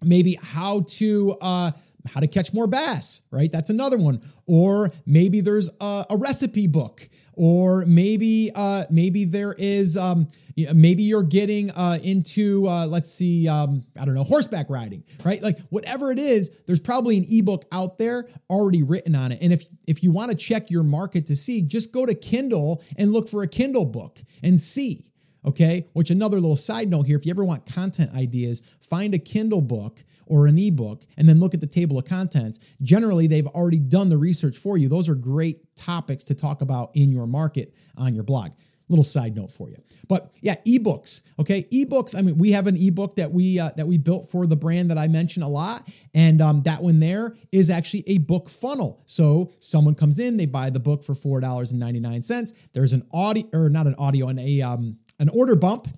maybe 0.02 0.38
how 0.40 0.80
to, 0.88 1.36
uh, 1.40 1.72
how 2.06 2.20
to 2.20 2.26
catch 2.26 2.52
more 2.52 2.66
bass, 2.66 3.22
right? 3.30 3.50
That's 3.50 3.70
another 3.70 3.96
one. 3.96 4.20
Or 4.46 4.92
maybe 5.06 5.40
there's 5.40 5.70
a, 5.80 6.06
a 6.10 6.16
recipe 6.16 6.66
book, 6.66 7.08
or 7.36 7.84
maybe 7.86 8.50
uh, 8.54 8.84
maybe 8.90 9.24
there 9.24 9.52
is 9.54 9.96
um, 9.96 10.28
maybe 10.56 11.02
you're 11.02 11.22
getting 11.22 11.70
uh, 11.72 11.98
into 12.02 12.66
uh, 12.68 12.86
let's 12.86 13.12
see, 13.12 13.48
um, 13.48 13.84
I 13.98 14.04
don't 14.04 14.14
know, 14.14 14.24
horseback 14.24 14.70
riding, 14.70 15.04
right? 15.24 15.42
Like 15.42 15.58
whatever 15.70 16.10
it 16.10 16.18
is, 16.18 16.50
there's 16.66 16.80
probably 16.80 17.18
an 17.18 17.26
ebook 17.28 17.64
out 17.72 17.98
there 17.98 18.28
already 18.48 18.82
written 18.82 19.14
on 19.14 19.32
it. 19.32 19.38
And 19.40 19.52
if 19.52 19.64
if 19.86 20.02
you 20.02 20.12
want 20.12 20.30
to 20.30 20.36
check 20.36 20.70
your 20.70 20.82
market 20.82 21.26
to 21.28 21.36
see, 21.36 21.62
just 21.62 21.92
go 21.92 22.06
to 22.06 22.14
Kindle 22.14 22.82
and 22.96 23.12
look 23.12 23.28
for 23.28 23.42
a 23.42 23.48
Kindle 23.48 23.86
book 23.86 24.22
and 24.42 24.60
see. 24.60 25.10
Okay, 25.46 25.86
which 25.92 26.10
another 26.10 26.40
little 26.40 26.56
side 26.56 26.88
note 26.88 27.06
here 27.06 27.18
if 27.18 27.26
you 27.26 27.30
ever 27.30 27.44
want 27.44 27.66
content 27.66 28.14
ideas, 28.14 28.62
find 28.88 29.12
a 29.12 29.18
Kindle 29.18 29.60
book 29.60 30.02
or 30.26 30.46
an 30.46 30.58
ebook 30.58 31.02
and 31.16 31.28
then 31.28 31.40
look 31.40 31.54
at 31.54 31.60
the 31.60 31.66
table 31.66 31.98
of 31.98 32.04
contents. 32.04 32.58
Generally, 32.82 33.26
they've 33.28 33.46
already 33.48 33.78
done 33.78 34.08
the 34.08 34.18
research 34.18 34.58
for 34.58 34.76
you. 34.76 34.88
Those 34.88 35.08
are 35.08 35.14
great 35.14 35.74
topics 35.76 36.24
to 36.24 36.34
talk 36.34 36.60
about 36.60 36.90
in 36.94 37.12
your 37.12 37.26
market 37.26 37.74
on 37.96 38.14
your 38.14 38.24
blog. 38.24 38.50
Little 38.90 39.04
side 39.04 39.34
note 39.34 39.50
for 39.50 39.70
you, 39.70 39.78
but 40.08 40.30
yeah, 40.42 40.56
ebooks. 40.66 41.22
Okay, 41.38 41.66
ebooks. 41.72 42.14
I 42.14 42.20
mean, 42.20 42.36
we 42.36 42.52
have 42.52 42.66
an 42.66 42.76
ebook 42.76 43.16
that 43.16 43.32
we 43.32 43.58
uh, 43.58 43.70
that 43.78 43.86
we 43.86 43.96
built 43.96 44.30
for 44.30 44.46
the 44.46 44.56
brand 44.56 44.90
that 44.90 44.98
I 44.98 45.08
mention 45.08 45.42
a 45.42 45.48
lot, 45.48 45.88
and 46.12 46.42
um, 46.42 46.62
that 46.64 46.82
one 46.82 47.00
there 47.00 47.34
is 47.50 47.70
actually 47.70 48.04
a 48.06 48.18
book 48.18 48.50
funnel. 48.50 49.02
So 49.06 49.54
someone 49.58 49.94
comes 49.94 50.18
in, 50.18 50.36
they 50.36 50.44
buy 50.44 50.68
the 50.68 50.80
book 50.80 51.02
for 51.02 51.14
four 51.14 51.40
dollars 51.40 51.70
and 51.70 51.80
ninety 51.80 51.98
nine 51.98 52.22
cents. 52.22 52.52
There's 52.74 52.92
an 52.92 53.06
audio 53.10 53.46
or 53.54 53.70
not 53.70 53.86
an 53.86 53.94
audio, 53.94 54.28
and 54.28 54.38
a 54.38 54.60
um, 54.60 54.98
an 55.18 55.30
order 55.30 55.56
bump 55.56 55.88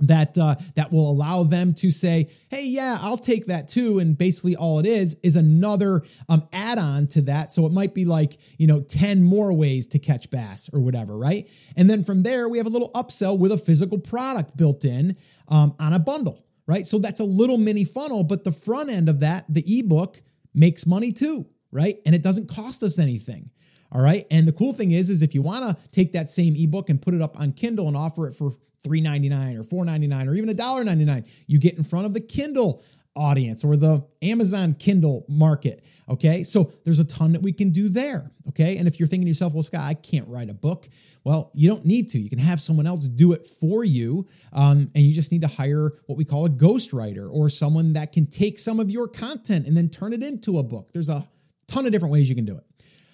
that 0.00 0.36
uh, 0.36 0.56
that 0.76 0.92
will 0.92 1.10
allow 1.10 1.42
them 1.42 1.74
to 1.74 1.90
say, 1.90 2.30
"Hey, 2.48 2.64
yeah, 2.64 2.98
I'll 3.00 3.18
take 3.18 3.46
that 3.46 3.68
too." 3.68 3.98
And 3.98 4.16
basically, 4.16 4.56
all 4.56 4.78
it 4.78 4.86
is 4.86 5.16
is 5.22 5.36
another 5.36 6.02
um, 6.28 6.48
add-on 6.52 7.06
to 7.08 7.22
that. 7.22 7.52
So 7.52 7.66
it 7.66 7.72
might 7.72 7.94
be 7.94 8.04
like 8.04 8.38
you 8.58 8.66
know 8.66 8.80
ten 8.80 9.22
more 9.22 9.52
ways 9.52 9.86
to 9.88 9.98
catch 9.98 10.30
bass 10.30 10.68
or 10.72 10.80
whatever, 10.80 11.16
right? 11.16 11.48
And 11.76 11.88
then 11.88 12.04
from 12.04 12.22
there, 12.22 12.48
we 12.48 12.58
have 12.58 12.66
a 12.66 12.70
little 12.70 12.90
upsell 12.92 13.38
with 13.38 13.52
a 13.52 13.58
physical 13.58 13.98
product 13.98 14.56
built 14.56 14.84
in 14.84 15.16
um, 15.48 15.74
on 15.78 15.92
a 15.92 15.98
bundle, 15.98 16.44
right? 16.66 16.86
So 16.86 16.98
that's 16.98 17.20
a 17.20 17.24
little 17.24 17.58
mini 17.58 17.84
funnel, 17.84 18.24
but 18.24 18.44
the 18.44 18.52
front 18.52 18.90
end 18.90 19.08
of 19.08 19.20
that, 19.20 19.44
the 19.48 19.78
ebook, 19.78 20.22
makes 20.54 20.86
money 20.86 21.12
too, 21.12 21.46
right? 21.70 21.98
And 22.04 22.14
it 22.14 22.22
doesn't 22.22 22.48
cost 22.48 22.82
us 22.82 22.98
anything. 22.98 23.50
All 23.92 24.02
right. 24.02 24.26
And 24.30 24.46
the 24.46 24.52
cool 24.52 24.72
thing 24.72 24.92
is, 24.92 25.10
is 25.10 25.20
if 25.20 25.34
you 25.34 25.42
want 25.42 25.68
to 25.68 25.82
take 25.90 26.12
that 26.12 26.30
same 26.30 26.54
ebook 26.54 26.88
and 26.88 27.02
put 27.02 27.14
it 27.14 27.20
up 27.20 27.38
on 27.38 27.52
Kindle 27.52 27.88
and 27.88 27.96
offer 27.96 28.28
it 28.28 28.34
for 28.34 28.52
$3.99 28.84 29.58
or 29.58 29.84
$4.99 29.84 30.28
or 30.28 30.34
even 30.34 30.48
$1.99. 30.48 31.24
You 31.46 31.58
get 31.58 31.76
in 31.76 31.84
front 31.84 32.06
of 32.06 32.14
the 32.14 32.20
Kindle 32.20 32.82
audience 33.16 33.64
or 33.64 33.76
the 33.76 34.04
Amazon 34.22 34.74
Kindle 34.74 35.24
market. 35.28 35.84
Okay. 36.08 36.42
So 36.42 36.72
there's 36.84 36.98
a 36.98 37.04
ton 37.04 37.32
that 37.32 37.42
we 37.42 37.52
can 37.52 37.70
do 37.70 37.88
there. 37.88 38.30
Okay. 38.48 38.76
And 38.76 38.88
if 38.88 38.98
you're 38.98 39.08
thinking 39.08 39.26
to 39.26 39.30
yourself, 39.30 39.52
well, 39.52 39.62
Scott, 39.62 39.82
I 39.82 39.94
can't 39.94 40.26
write 40.28 40.48
a 40.48 40.54
book. 40.54 40.88
Well, 41.22 41.50
you 41.54 41.68
don't 41.68 41.84
need 41.84 42.10
to. 42.10 42.18
You 42.18 42.30
can 42.30 42.38
have 42.38 42.60
someone 42.60 42.86
else 42.86 43.06
do 43.06 43.32
it 43.32 43.46
for 43.60 43.84
you. 43.84 44.26
Um, 44.52 44.90
and 44.94 45.04
you 45.04 45.12
just 45.12 45.30
need 45.30 45.42
to 45.42 45.48
hire 45.48 45.92
what 46.06 46.16
we 46.16 46.24
call 46.24 46.46
a 46.46 46.50
ghostwriter 46.50 47.28
or 47.30 47.50
someone 47.50 47.92
that 47.92 48.12
can 48.12 48.26
take 48.26 48.58
some 48.58 48.80
of 48.80 48.90
your 48.90 49.06
content 49.06 49.66
and 49.66 49.76
then 49.76 49.88
turn 49.88 50.12
it 50.12 50.22
into 50.22 50.58
a 50.58 50.62
book. 50.62 50.92
There's 50.92 51.08
a 51.08 51.28
ton 51.68 51.86
of 51.86 51.92
different 51.92 52.12
ways 52.12 52.28
you 52.28 52.34
can 52.34 52.46
do 52.46 52.56
it. 52.56 52.64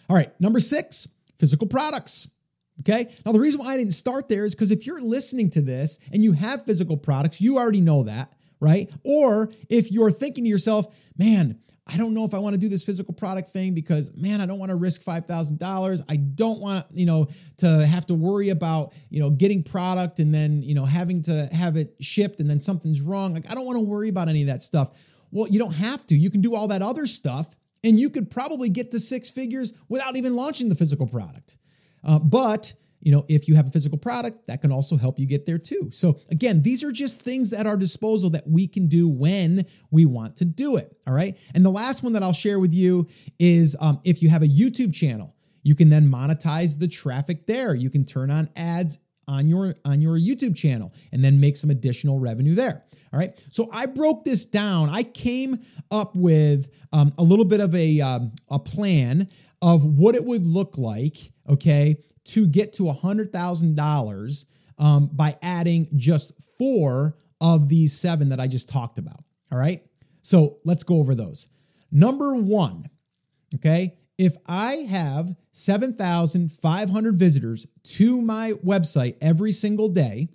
All 0.09 0.17
right. 0.17 0.39
Number 0.41 0.61
six, 0.61 1.09
physical 1.39 1.67
products. 1.67 2.29
Okay. 2.81 3.15
Now, 3.25 3.33
the 3.33 3.41
reason 3.41 3.61
why 3.61 3.73
I 3.73 3.77
didn't 3.77 3.95
start 3.95 4.29
there 4.29 4.45
is 4.45 4.55
because 4.55 4.71
if 4.71 4.87
you're 4.87 5.01
listening 5.01 5.51
to 5.51 5.63
this 5.63 5.99
and 6.13 6.23
you 6.23 6.33
have 6.33 6.65
physical 6.65 6.97
products, 6.97 7.41
you 7.41 7.57
already 7.57 7.81
know 7.81 8.03
that, 8.05 8.33
right? 8.61 8.91
Or 9.03 9.51
if 9.69 9.91
you're 9.91 10.11
thinking 10.11 10.45
to 10.45 10.51
yourself, 10.51 10.87
man, 11.17 11.59
I 11.89 11.97
don't 11.97 12.15
know 12.15 12.25
if 12.25 12.35
I 12.35 12.39
want 12.39 12.55
to 12.55 12.59
do 12.59 12.69
this 12.69 12.83
physical 12.83 13.15
product 13.15 13.51
thing 13.51 13.73
because 13.73 14.13
man, 14.15 14.41
I 14.41 14.47
don't 14.47 14.59
want 14.59 14.71
to 14.71 14.77
risk 14.77 15.05
$5,000. 15.05 16.03
I 16.09 16.17
don't 16.17 16.61
want, 16.61 16.87
you 16.93 17.07
know, 17.07 17.29
to 17.59 17.87
have 17.87 18.07
to 18.07 18.15
worry 18.15 18.49
about, 18.49 18.93
you 19.09 19.21
know, 19.21 19.31
getting 19.31 19.63
product 19.63 20.19
and 20.19 20.35
then, 20.35 20.63
you 20.63 20.75
know, 20.75 20.85
having 20.85 21.23
to 21.23 21.47
have 21.53 21.77
it 21.77 21.95
shipped 22.01 22.41
and 22.41 22.51
then 22.51 22.59
something's 22.59 23.01
wrong. 23.01 23.35
Like 23.35 23.49
I 23.49 23.55
don't 23.55 23.67
want 23.67 23.77
to 23.77 23.85
worry 23.85 24.09
about 24.09 24.29
any 24.29 24.43
of 24.43 24.49
that 24.49 24.65
stuff. 24.65 24.91
Well, 25.31 25.49
you 25.49 25.61
don't 25.61 25.75
have 25.75 26.05
to. 26.07 26.17
You 26.17 26.29
can 26.29 26.41
do 26.41 26.57
all 26.57 26.69
that 26.69 26.83
other 26.83 27.07
stuff 27.07 27.55
and 27.85 28.01
you 28.01 28.11
could 28.11 28.33
probably 28.33 28.69
get 28.69 28.91
to 28.91 28.99
six 28.99 29.31
figures 29.31 29.73
without 29.89 30.17
even 30.17 30.35
launching 30.35 30.69
the 30.69 30.75
physical 30.75 31.07
product. 31.07 31.57
Uh, 32.07 32.19
but 32.19 32.73
you 33.01 33.13
know, 33.13 33.25
if 33.29 33.47
you 33.47 33.55
have 33.55 33.69
a 33.69 33.71
physical 33.71 33.99
product, 33.99 34.47
that 34.49 34.61
can 34.61 34.73
also 34.73 34.97
help 34.97 35.19
you 35.19 35.27
get 35.27 35.47
there 35.47 35.59
too. 35.59 35.91
So 35.93 36.19
again, 36.29 36.63
these 36.63 36.83
are 36.83 36.91
just 36.91 37.21
things 37.21 37.53
at 37.53 37.67
our 37.67 37.77
disposal 37.77 38.31
that 38.31 38.49
we 38.49 38.67
can 38.67 38.89
do 38.89 39.09
when 39.09 39.67
we 39.93 40.07
want 40.07 40.37
to 40.37 40.45
do 40.45 40.77
it. 40.77 40.97
All 41.07 41.15
right. 41.15 41.37
And 41.55 41.65
the 41.65 41.71
last 41.71 42.03
one 42.03 42.15
that 42.15 42.25
I'll 42.25 42.33
share 42.33 42.59
with 42.59 42.73
you 42.73 43.07
is 43.39 43.77
um, 43.79 44.01
if 44.03 44.23
you 44.23 44.29
have 44.31 44.43
a 44.43 44.49
YouTube 44.49 44.93
channel, 44.93 45.37
you 45.63 45.77
can 45.77 45.89
then 45.89 46.09
monetize 46.09 46.81
the 46.81 46.89
traffic 46.89 47.47
there. 47.47 47.75
You 47.75 47.91
can 47.91 48.05
turn 48.05 48.31
on 48.31 48.49
ads 48.57 48.99
on 49.29 49.49
your 49.49 49.75
on 49.85 50.01
your 50.01 50.19
YouTube 50.19 50.57
channel 50.57 50.93
and 51.13 51.25
then 51.25 51.39
make 51.41 51.57
some 51.57 51.71
additional 51.71 52.19
revenue 52.19 52.55
there. 52.55 52.85
All 53.13 53.19
right. 53.19 53.41
So 53.51 53.69
I 53.73 53.87
broke 53.87 54.25
this 54.25 54.45
down. 54.45 54.89
I 54.91 55.03
came 55.03 55.65
up 55.91 56.15
with 56.15 56.69
um, 56.93 57.13
a 57.19 57.23
little 57.23 57.45
bit 57.45 57.61
of 57.61 57.75
a 57.75 58.01
um, 58.01 58.33
a 58.49 58.59
plan 58.59 59.29
of 59.63 59.85
what 59.85 60.15
it 60.15 60.25
would 60.25 60.47
look 60.47 60.77
like, 60.77 61.33
okay, 61.49 61.97
to 62.25 62.47
get 62.47 62.73
to 62.75 62.85
$100,000 62.85 64.45
um, 64.79 65.11
by 65.13 65.39
adding 65.43 65.89
just 65.97 66.33
four 66.59 67.17
of 67.41 67.69
these 67.69 67.99
seven 67.99 68.29
that 68.31 68.41
I 68.41 68.47
just 68.47 68.69
talked 68.69 68.99
about. 68.99 69.25
All 69.51 69.59
right. 69.59 69.85
So 70.23 70.59
let's 70.65 70.83
go 70.83 70.97
over 70.97 71.15
those. 71.15 71.49
Number 71.91 72.35
one, 72.35 72.91
okay, 73.55 73.97
if 74.19 74.37
I 74.47 74.77
have 74.89 75.37
7,500 75.53 77.17
visitors 77.17 77.67
to 77.85 78.21
my 78.21 78.53
website 78.53 79.17
every 79.21 79.53
single 79.53 79.89
day, 79.89 80.29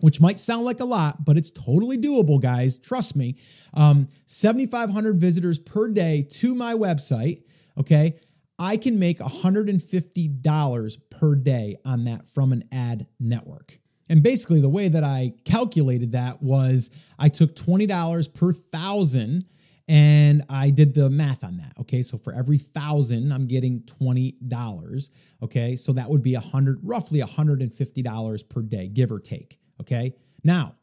which 0.00 0.20
might 0.20 0.38
sound 0.38 0.64
like 0.64 0.80
a 0.80 0.84
lot, 0.84 1.24
but 1.24 1.36
it's 1.36 1.50
totally 1.50 1.96
doable, 1.96 2.40
guys. 2.40 2.76
Trust 2.76 3.16
me. 3.16 3.36
Um, 3.74 4.08
7,500 4.26 5.18
visitors 5.18 5.58
per 5.58 5.88
day 5.88 6.22
to 6.40 6.54
my 6.54 6.74
website, 6.74 7.42
okay, 7.78 8.18
I 8.58 8.76
can 8.76 8.98
make 8.98 9.18
$150 9.18 10.98
per 11.10 11.34
day 11.34 11.76
on 11.84 12.04
that 12.04 12.26
from 12.34 12.52
an 12.52 12.64
ad 12.72 13.06
network. 13.20 13.78
And 14.08 14.22
basically, 14.22 14.60
the 14.60 14.68
way 14.68 14.88
that 14.88 15.04
I 15.04 15.34
calculated 15.44 16.12
that 16.12 16.42
was 16.42 16.90
I 17.18 17.28
took 17.28 17.56
$20 17.56 18.32
per 18.34 18.52
thousand 18.52 19.46
and 19.88 20.44
I 20.48 20.70
did 20.70 20.94
the 20.94 21.08
math 21.08 21.44
on 21.44 21.58
that. 21.58 21.72
Okay. 21.80 22.02
So 22.02 22.18
for 22.18 22.32
every 22.32 22.58
thousand, 22.58 23.32
I'm 23.32 23.46
getting 23.46 23.82
$20. 23.82 25.10
Okay. 25.42 25.76
So 25.76 25.92
that 25.92 26.10
would 26.10 26.22
be 26.22 26.34
a 26.34 26.40
hundred, 26.40 26.80
roughly 26.82 27.20
$150 27.20 28.48
per 28.48 28.62
day, 28.62 28.88
give 28.88 29.12
or 29.12 29.20
take. 29.20 29.58
Okay. 29.80 30.14
Now, 30.42 30.74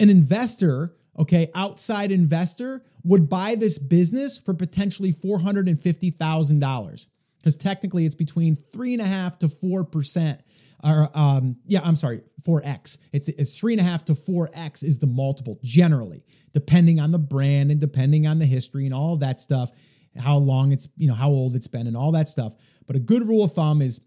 an 0.00 0.08
investor, 0.08 0.94
okay, 1.20 1.50
outside 1.54 2.10
investor 2.10 2.82
would 3.04 3.28
buy 3.28 3.54
this 3.54 3.78
business 3.78 4.38
for 4.38 4.54
potentially 4.54 5.12
$450,000 5.12 7.06
because 7.38 7.56
technically 7.56 8.06
it's 8.06 8.14
between 8.14 8.56
three 8.56 8.92
and 8.94 9.02
a 9.02 9.06
half 9.06 9.38
to 9.38 9.48
four 9.48 9.84
percent. 9.84 10.40
Or 10.82 11.10
um, 11.14 11.56
yeah, 11.66 11.80
I'm 11.84 11.96
sorry, 11.96 12.22
four 12.44 12.62
x. 12.64 12.96
It's, 13.12 13.28
three 13.54 13.74
and 13.74 13.80
a 13.80 13.84
half 13.84 14.04
to 14.06 14.14
four 14.14 14.50
x 14.54 14.82
is 14.82 14.98
the 14.98 15.06
multiple 15.06 15.58
generally, 15.62 16.24
depending 16.52 17.00
on 17.00 17.12
the 17.12 17.18
brand 17.18 17.70
and 17.70 17.78
depending 17.78 18.26
on 18.26 18.38
the 18.38 18.46
history 18.46 18.86
and 18.86 18.94
all 18.94 19.16
that 19.18 19.40
stuff, 19.40 19.70
how 20.18 20.36
long 20.36 20.72
it's 20.72 20.88
you 20.96 21.06
know 21.06 21.14
how 21.14 21.28
old 21.28 21.54
it's 21.54 21.66
been 21.66 21.86
and 21.86 21.96
all 21.96 22.12
that 22.12 22.28
stuff. 22.28 22.54
But 22.86 22.96
a 22.96 23.00
good 23.00 23.28
rule 23.28 23.44
of 23.44 23.52
thumb 23.52 23.82
is 23.82 24.00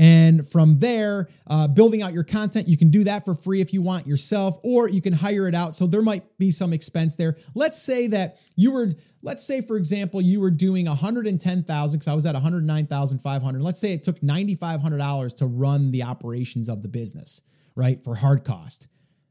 And 0.00 0.50
from 0.50 0.78
there, 0.78 1.28
uh, 1.46 1.68
building 1.68 2.00
out 2.00 2.14
your 2.14 2.24
content, 2.24 2.66
you 2.66 2.78
can 2.78 2.90
do 2.90 3.04
that 3.04 3.26
for 3.26 3.34
free 3.34 3.60
if 3.60 3.74
you 3.74 3.82
want 3.82 4.06
yourself, 4.06 4.58
or 4.62 4.88
you 4.88 5.02
can 5.02 5.12
hire 5.12 5.46
it 5.46 5.54
out. 5.54 5.74
So 5.74 5.86
there 5.86 6.00
might 6.00 6.38
be 6.38 6.50
some 6.50 6.72
expense 6.72 7.16
there. 7.16 7.36
Let's 7.54 7.82
say 7.82 8.06
that 8.06 8.38
you 8.56 8.70
were, 8.70 8.94
let's 9.20 9.44
say, 9.44 9.60
for 9.60 9.76
example, 9.76 10.22
you 10.22 10.40
were 10.40 10.50
doing 10.50 10.86
110,000 10.86 11.98
because 11.98 12.10
I 12.10 12.14
was 12.14 12.24
at 12.24 12.32
109,500. 12.32 13.62
Let's 13.62 13.78
say 13.78 13.92
it 13.92 14.02
took 14.02 14.18
$9,500 14.22 15.36
to 15.36 15.44
run 15.46 15.90
the 15.90 16.02
operations 16.02 16.70
of 16.70 16.80
the 16.80 16.88
business, 16.88 17.42
right? 17.74 18.02
For 18.02 18.14
hard 18.14 18.42
cost. 18.42 18.86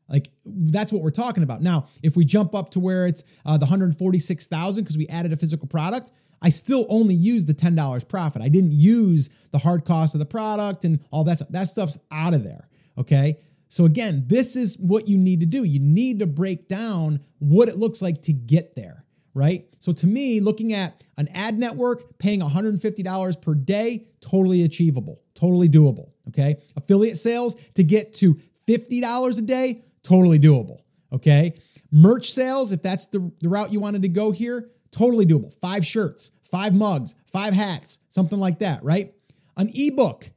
Like 0.08 0.30
that's 0.46 0.92
what 0.92 1.02
we're 1.02 1.10
talking 1.10 1.42
about. 1.42 1.64
Now, 1.64 1.88
if 2.04 2.16
we 2.16 2.26
jump 2.26 2.54
up 2.54 2.70
to 2.72 2.80
where 2.80 3.08
it's 3.08 3.24
uh, 3.44 3.58
the 3.58 3.66
146,000 3.66 4.84
because 4.84 4.98
we 4.98 5.08
added 5.08 5.34
a 5.34 5.38
physical 5.38 5.68
product, 5.68 6.12
I 6.42 6.50
still 6.50 6.86
only 6.90 7.16
use 7.16 7.46
the 7.46 7.54
$10 7.54 8.08
profit. 8.08 8.42
I 8.42 8.50
didn't 8.50 8.72
use 8.72 9.30
the 9.52 9.60
hard 9.60 9.86
cost 9.86 10.16
of 10.16 10.20
the 10.20 10.26
product 10.26 10.84
and 10.84 11.00
all 11.12 11.24
that 11.26 11.38
stuff. 11.38 11.50
That 11.50 11.68
stuff's 11.68 11.98
out 12.12 12.34
of 12.34 12.44
there. 12.44 12.70
Okay. 12.98 13.40
So 13.68 13.86
again, 13.86 14.24
this 14.28 14.56
is 14.56 14.78
what 14.78 15.08
you 15.08 15.18
need 15.18 15.40
to 15.42 15.46
do. 15.46 15.64
You 15.64 15.80
need 15.80 16.20
to 16.20 16.26
break 16.26 16.68
down 16.68 17.22
what 17.38 17.70
it 17.70 17.78
looks 17.78 18.02
like 18.02 18.22
to 18.24 18.34
get 18.34 18.76
there, 18.76 19.06
right? 19.34 19.68
So 19.80 19.94
to 19.94 20.08
me, 20.08 20.40
looking 20.40 20.74
at 20.74 21.04
an 21.18 21.28
ad 21.30 21.60
network 21.60 22.18
paying 22.18 22.42
$150 22.42 23.42
per 23.42 23.54
day, 23.54 24.08
totally 24.22 24.64
achievable, 24.64 25.22
totally 25.36 25.70
doable. 25.70 26.10
Okay. 26.30 26.58
Affiliate 26.76 27.18
sales 27.18 27.56
to 27.76 27.84
get 27.84 28.14
to 28.16 28.40
$50 28.68 29.38
a 29.38 29.42
day, 29.42 29.84
totally 30.04 30.40
doable. 30.40 30.82
Okay. 31.12 31.56
Merch 31.92 32.34
sales, 32.34 32.72
if 32.72 32.82
that's 32.84 33.06
the, 33.08 33.32
the 33.42 33.50
route 33.50 33.74
you 33.74 33.80
wanted 33.80 34.04
to 34.04 34.10
go 34.10 34.32
here, 34.32 34.70
Totally 34.92 35.26
doable. 35.26 35.54
Five 35.60 35.86
shirts, 35.86 36.32
five 36.52 36.74
mugs, 36.74 37.16
five 37.32 37.54
hats, 37.54 38.00
something 38.10 38.40
like 38.40 38.60
that, 38.60 38.84
right? 38.84 39.14
An 39.58 39.72
ebook, 39.74 40.32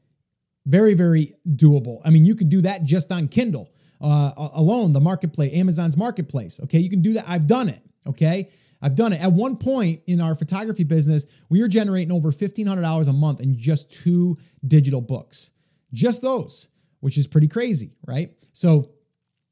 very, 0.66 0.94
very 0.94 1.34
doable. 1.48 2.00
I 2.04 2.10
mean, 2.10 2.24
you 2.24 2.34
could 2.34 2.48
do 2.48 2.60
that 2.62 2.84
just 2.84 3.10
on 3.10 3.28
Kindle 3.28 3.70
uh, 4.00 4.32
alone, 4.54 4.92
the 4.92 5.00
marketplace, 5.00 5.52
Amazon's 5.54 5.96
marketplace. 5.96 6.60
Okay, 6.64 6.78
you 6.78 6.90
can 6.90 7.02
do 7.02 7.14
that. 7.14 7.24
I've 7.26 7.46
done 7.46 7.68
it. 7.68 7.82
Okay, 8.06 8.50
I've 8.80 8.96
done 8.96 9.12
it. 9.12 9.20
At 9.20 9.32
one 9.32 9.56
point 9.56 10.02
in 10.06 10.20
our 10.20 10.34
photography 10.34 10.84
business, 10.84 11.26
we 11.48 11.60
were 11.60 11.68
generating 11.68 12.10
over 12.10 12.32
$1,500 12.32 13.08
a 13.08 13.12
month 13.12 13.40
in 13.40 13.56
just 13.56 13.90
two 13.90 14.38
digital 14.66 15.00
books. 15.00 15.50
Just 15.92 16.20
those, 16.20 16.68
which 17.00 17.16
is 17.16 17.26
pretty 17.28 17.48
crazy, 17.48 17.92
right? 18.06 18.32
So 18.52 18.90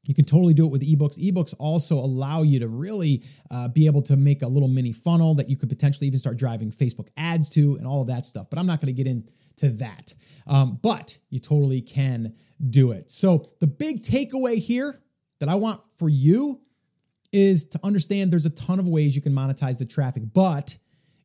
you 0.03 0.15
can 0.15 0.25
totally 0.25 0.53
do 0.53 0.65
it 0.65 0.69
with 0.69 0.81
ebooks. 0.81 1.17
Ebooks 1.17 1.53
also 1.59 1.95
allow 1.95 2.41
you 2.41 2.59
to 2.59 2.67
really 2.67 3.23
uh, 3.51 3.67
be 3.67 3.85
able 3.85 4.01
to 4.01 4.15
make 4.15 4.41
a 4.41 4.47
little 4.47 4.67
mini 4.67 4.91
funnel 4.91 5.35
that 5.35 5.49
you 5.49 5.55
could 5.55 5.69
potentially 5.69 6.07
even 6.07 6.19
start 6.19 6.37
driving 6.37 6.71
Facebook 6.71 7.09
ads 7.17 7.47
to 7.49 7.75
and 7.75 7.85
all 7.85 8.01
of 8.01 8.07
that 8.07 8.25
stuff. 8.25 8.47
But 8.49 8.57
I'm 8.57 8.65
not 8.65 8.81
going 8.81 8.93
to 8.93 9.03
get 9.03 9.07
into 9.07 9.77
that. 9.77 10.13
Um, 10.47 10.79
but 10.81 11.17
you 11.29 11.39
totally 11.39 11.81
can 11.81 12.33
do 12.69 12.91
it. 12.91 13.11
So 13.11 13.51
the 13.59 13.67
big 13.67 14.03
takeaway 14.03 14.57
here 14.57 15.01
that 15.39 15.49
I 15.49 15.55
want 15.55 15.81
for 15.97 16.09
you 16.09 16.61
is 17.31 17.65
to 17.65 17.79
understand 17.83 18.31
there's 18.31 18.45
a 18.45 18.51
ton 18.51 18.79
of 18.79 18.87
ways 18.87 19.15
you 19.15 19.21
can 19.21 19.33
monetize 19.33 19.77
the 19.77 19.85
traffic, 19.85 20.23
but 20.33 20.75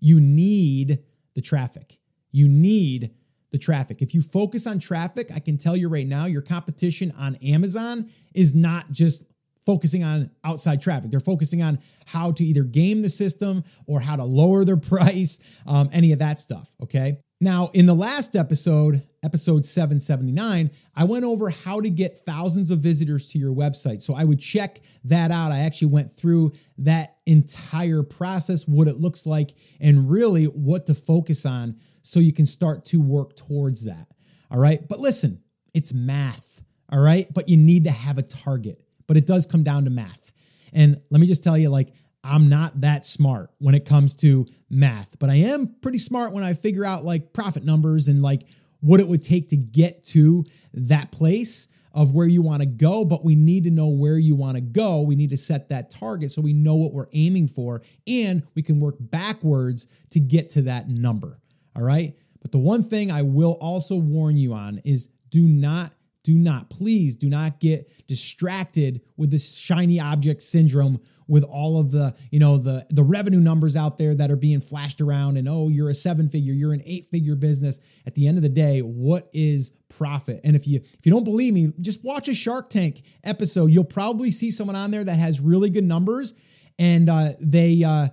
you 0.00 0.20
need 0.20 1.00
the 1.34 1.40
traffic. 1.40 1.98
You 2.30 2.46
need 2.46 3.14
the 3.56 3.64
traffic. 3.64 4.02
If 4.02 4.12
you 4.12 4.20
focus 4.20 4.66
on 4.66 4.78
traffic, 4.78 5.30
I 5.34 5.38
can 5.38 5.56
tell 5.56 5.76
you 5.76 5.88
right 5.88 6.06
now, 6.06 6.26
your 6.26 6.42
competition 6.42 7.10
on 7.16 7.36
Amazon 7.36 8.10
is 8.34 8.54
not 8.54 8.92
just 8.92 9.22
focusing 9.64 10.04
on 10.04 10.30
outside 10.44 10.82
traffic. 10.82 11.10
They're 11.10 11.20
focusing 11.20 11.62
on 11.62 11.78
how 12.04 12.32
to 12.32 12.44
either 12.44 12.62
game 12.62 13.00
the 13.00 13.08
system 13.08 13.64
or 13.86 14.00
how 14.00 14.16
to 14.16 14.24
lower 14.24 14.64
their 14.64 14.76
price, 14.92 15.38
um, 15.66 15.88
any 15.90 16.12
of 16.12 16.18
that 16.18 16.38
stuff. 16.38 16.68
Okay. 16.82 17.18
Now, 17.40 17.70
in 17.72 17.86
the 17.86 17.94
last 17.94 18.36
episode, 18.36 19.06
episode 19.22 19.64
779, 19.64 20.70
I 20.94 21.04
went 21.04 21.24
over 21.24 21.50
how 21.50 21.80
to 21.80 21.90
get 21.90 22.24
thousands 22.24 22.70
of 22.70 22.78
visitors 22.78 23.28
to 23.30 23.38
your 23.38 23.52
website. 23.52 24.02
So 24.02 24.14
I 24.14 24.24
would 24.24 24.40
check 24.40 24.80
that 25.04 25.30
out. 25.30 25.52
I 25.52 25.60
actually 25.60 25.88
went 25.88 26.16
through 26.16 26.52
that 26.78 27.16
entire 27.26 28.02
process, 28.02 28.66
what 28.66 28.88
it 28.88 28.98
looks 28.98 29.26
like, 29.26 29.54
and 29.80 30.10
really 30.10 30.44
what 30.44 30.86
to 30.86 30.94
focus 30.94 31.44
on 31.44 31.76
so 32.06 32.20
you 32.20 32.32
can 32.32 32.46
start 32.46 32.84
to 32.86 33.00
work 33.00 33.36
towards 33.36 33.84
that. 33.84 34.06
All 34.50 34.58
right. 34.58 34.86
But 34.86 35.00
listen, 35.00 35.42
it's 35.74 35.92
math. 35.92 36.60
All 36.90 37.00
right. 37.00 37.32
But 37.32 37.48
you 37.48 37.56
need 37.56 37.84
to 37.84 37.90
have 37.90 38.16
a 38.16 38.22
target, 38.22 38.80
but 39.06 39.16
it 39.16 39.26
does 39.26 39.44
come 39.44 39.64
down 39.64 39.84
to 39.84 39.90
math. 39.90 40.30
And 40.72 41.00
let 41.10 41.20
me 41.20 41.26
just 41.26 41.42
tell 41.42 41.58
you, 41.58 41.68
like, 41.68 41.92
I'm 42.22 42.48
not 42.48 42.80
that 42.80 43.06
smart 43.06 43.50
when 43.58 43.74
it 43.74 43.84
comes 43.84 44.14
to 44.16 44.46
math, 44.68 45.18
but 45.18 45.30
I 45.30 45.36
am 45.36 45.74
pretty 45.80 45.98
smart 45.98 46.32
when 46.32 46.42
I 46.42 46.54
figure 46.54 46.84
out 46.84 47.04
like 47.04 47.32
profit 47.32 47.64
numbers 47.64 48.08
and 48.08 48.20
like 48.20 48.42
what 48.80 49.00
it 49.00 49.06
would 49.06 49.22
take 49.22 49.48
to 49.50 49.56
get 49.56 50.04
to 50.06 50.44
that 50.74 51.12
place 51.12 51.68
of 51.92 52.12
where 52.12 52.26
you 52.26 52.42
want 52.42 52.60
to 52.60 52.66
go. 52.66 53.04
But 53.04 53.24
we 53.24 53.36
need 53.36 53.64
to 53.64 53.70
know 53.70 53.88
where 53.88 54.18
you 54.18 54.34
want 54.34 54.56
to 54.56 54.60
go. 54.60 55.00
We 55.00 55.14
need 55.14 55.30
to 55.30 55.36
set 55.36 55.68
that 55.68 55.88
target 55.88 56.32
so 56.32 56.42
we 56.42 56.52
know 56.52 56.74
what 56.74 56.92
we're 56.92 57.08
aiming 57.12 57.48
for 57.48 57.82
and 58.06 58.42
we 58.54 58.62
can 58.62 58.80
work 58.80 58.96
backwards 58.98 59.86
to 60.10 60.20
get 60.20 60.50
to 60.50 60.62
that 60.62 60.88
number. 60.88 61.38
All 61.76 61.82
right. 61.82 62.16
But 62.40 62.52
the 62.52 62.58
one 62.58 62.82
thing 62.82 63.10
I 63.10 63.22
will 63.22 63.58
also 63.60 63.96
warn 63.96 64.36
you 64.36 64.54
on 64.54 64.80
is 64.84 65.08
do 65.30 65.42
not 65.42 65.92
do 66.22 66.34
not 66.34 66.70
please 66.70 67.14
do 67.14 67.28
not 67.28 67.60
get 67.60 67.88
distracted 68.08 69.00
with 69.16 69.30
this 69.30 69.54
shiny 69.54 70.00
object 70.00 70.42
syndrome 70.42 71.00
with 71.28 71.44
all 71.44 71.78
of 71.78 71.90
the 71.90 72.14
you 72.30 72.38
know 72.38 72.58
the 72.58 72.86
the 72.90 73.02
revenue 73.02 73.40
numbers 73.40 73.76
out 73.76 73.98
there 73.98 74.14
that 74.14 74.30
are 74.30 74.36
being 74.36 74.60
flashed 74.60 75.00
around 75.00 75.36
and 75.36 75.48
oh 75.48 75.68
you're 75.68 75.88
a 75.88 75.94
seven 75.94 76.28
figure 76.28 76.52
you're 76.52 76.72
an 76.72 76.82
eight 76.86 77.06
figure 77.06 77.34
business. 77.34 77.78
At 78.06 78.14
the 78.14 78.26
end 78.26 78.38
of 78.38 78.42
the 78.42 78.48
day 78.48 78.80
what 78.80 79.28
is 79.32 79.72
profit? 79.88 80.40
And 80.44 80.56
if 80.56 80.66
you 80.66 80.80
if 80.98 81.04
you 81.04 81.12
don't 81.12 81.24
believe 81.24 81.54
me 81.54 81.72
just 81.80 82.02
watch 82.02 82.28
a 82.28 82.34
shark 82.34 82.70
tank 82.70 83.02
episode. 83.22 83.66
You'll 83.66 83.84
probably 83.84 84.30
see 84.30 84.50
someone 84.50 84.76
on 84.76 84.90
there 84.90 85.04
that 85.04 85.18
has 85.18 85.40
really 85.40 85.70
good 85.70 85.84
numbers 85.84 86.32
and 86.78 87.08
uh, 87.08 87.32
they 87.40 87.82
uh, 87.84 88.08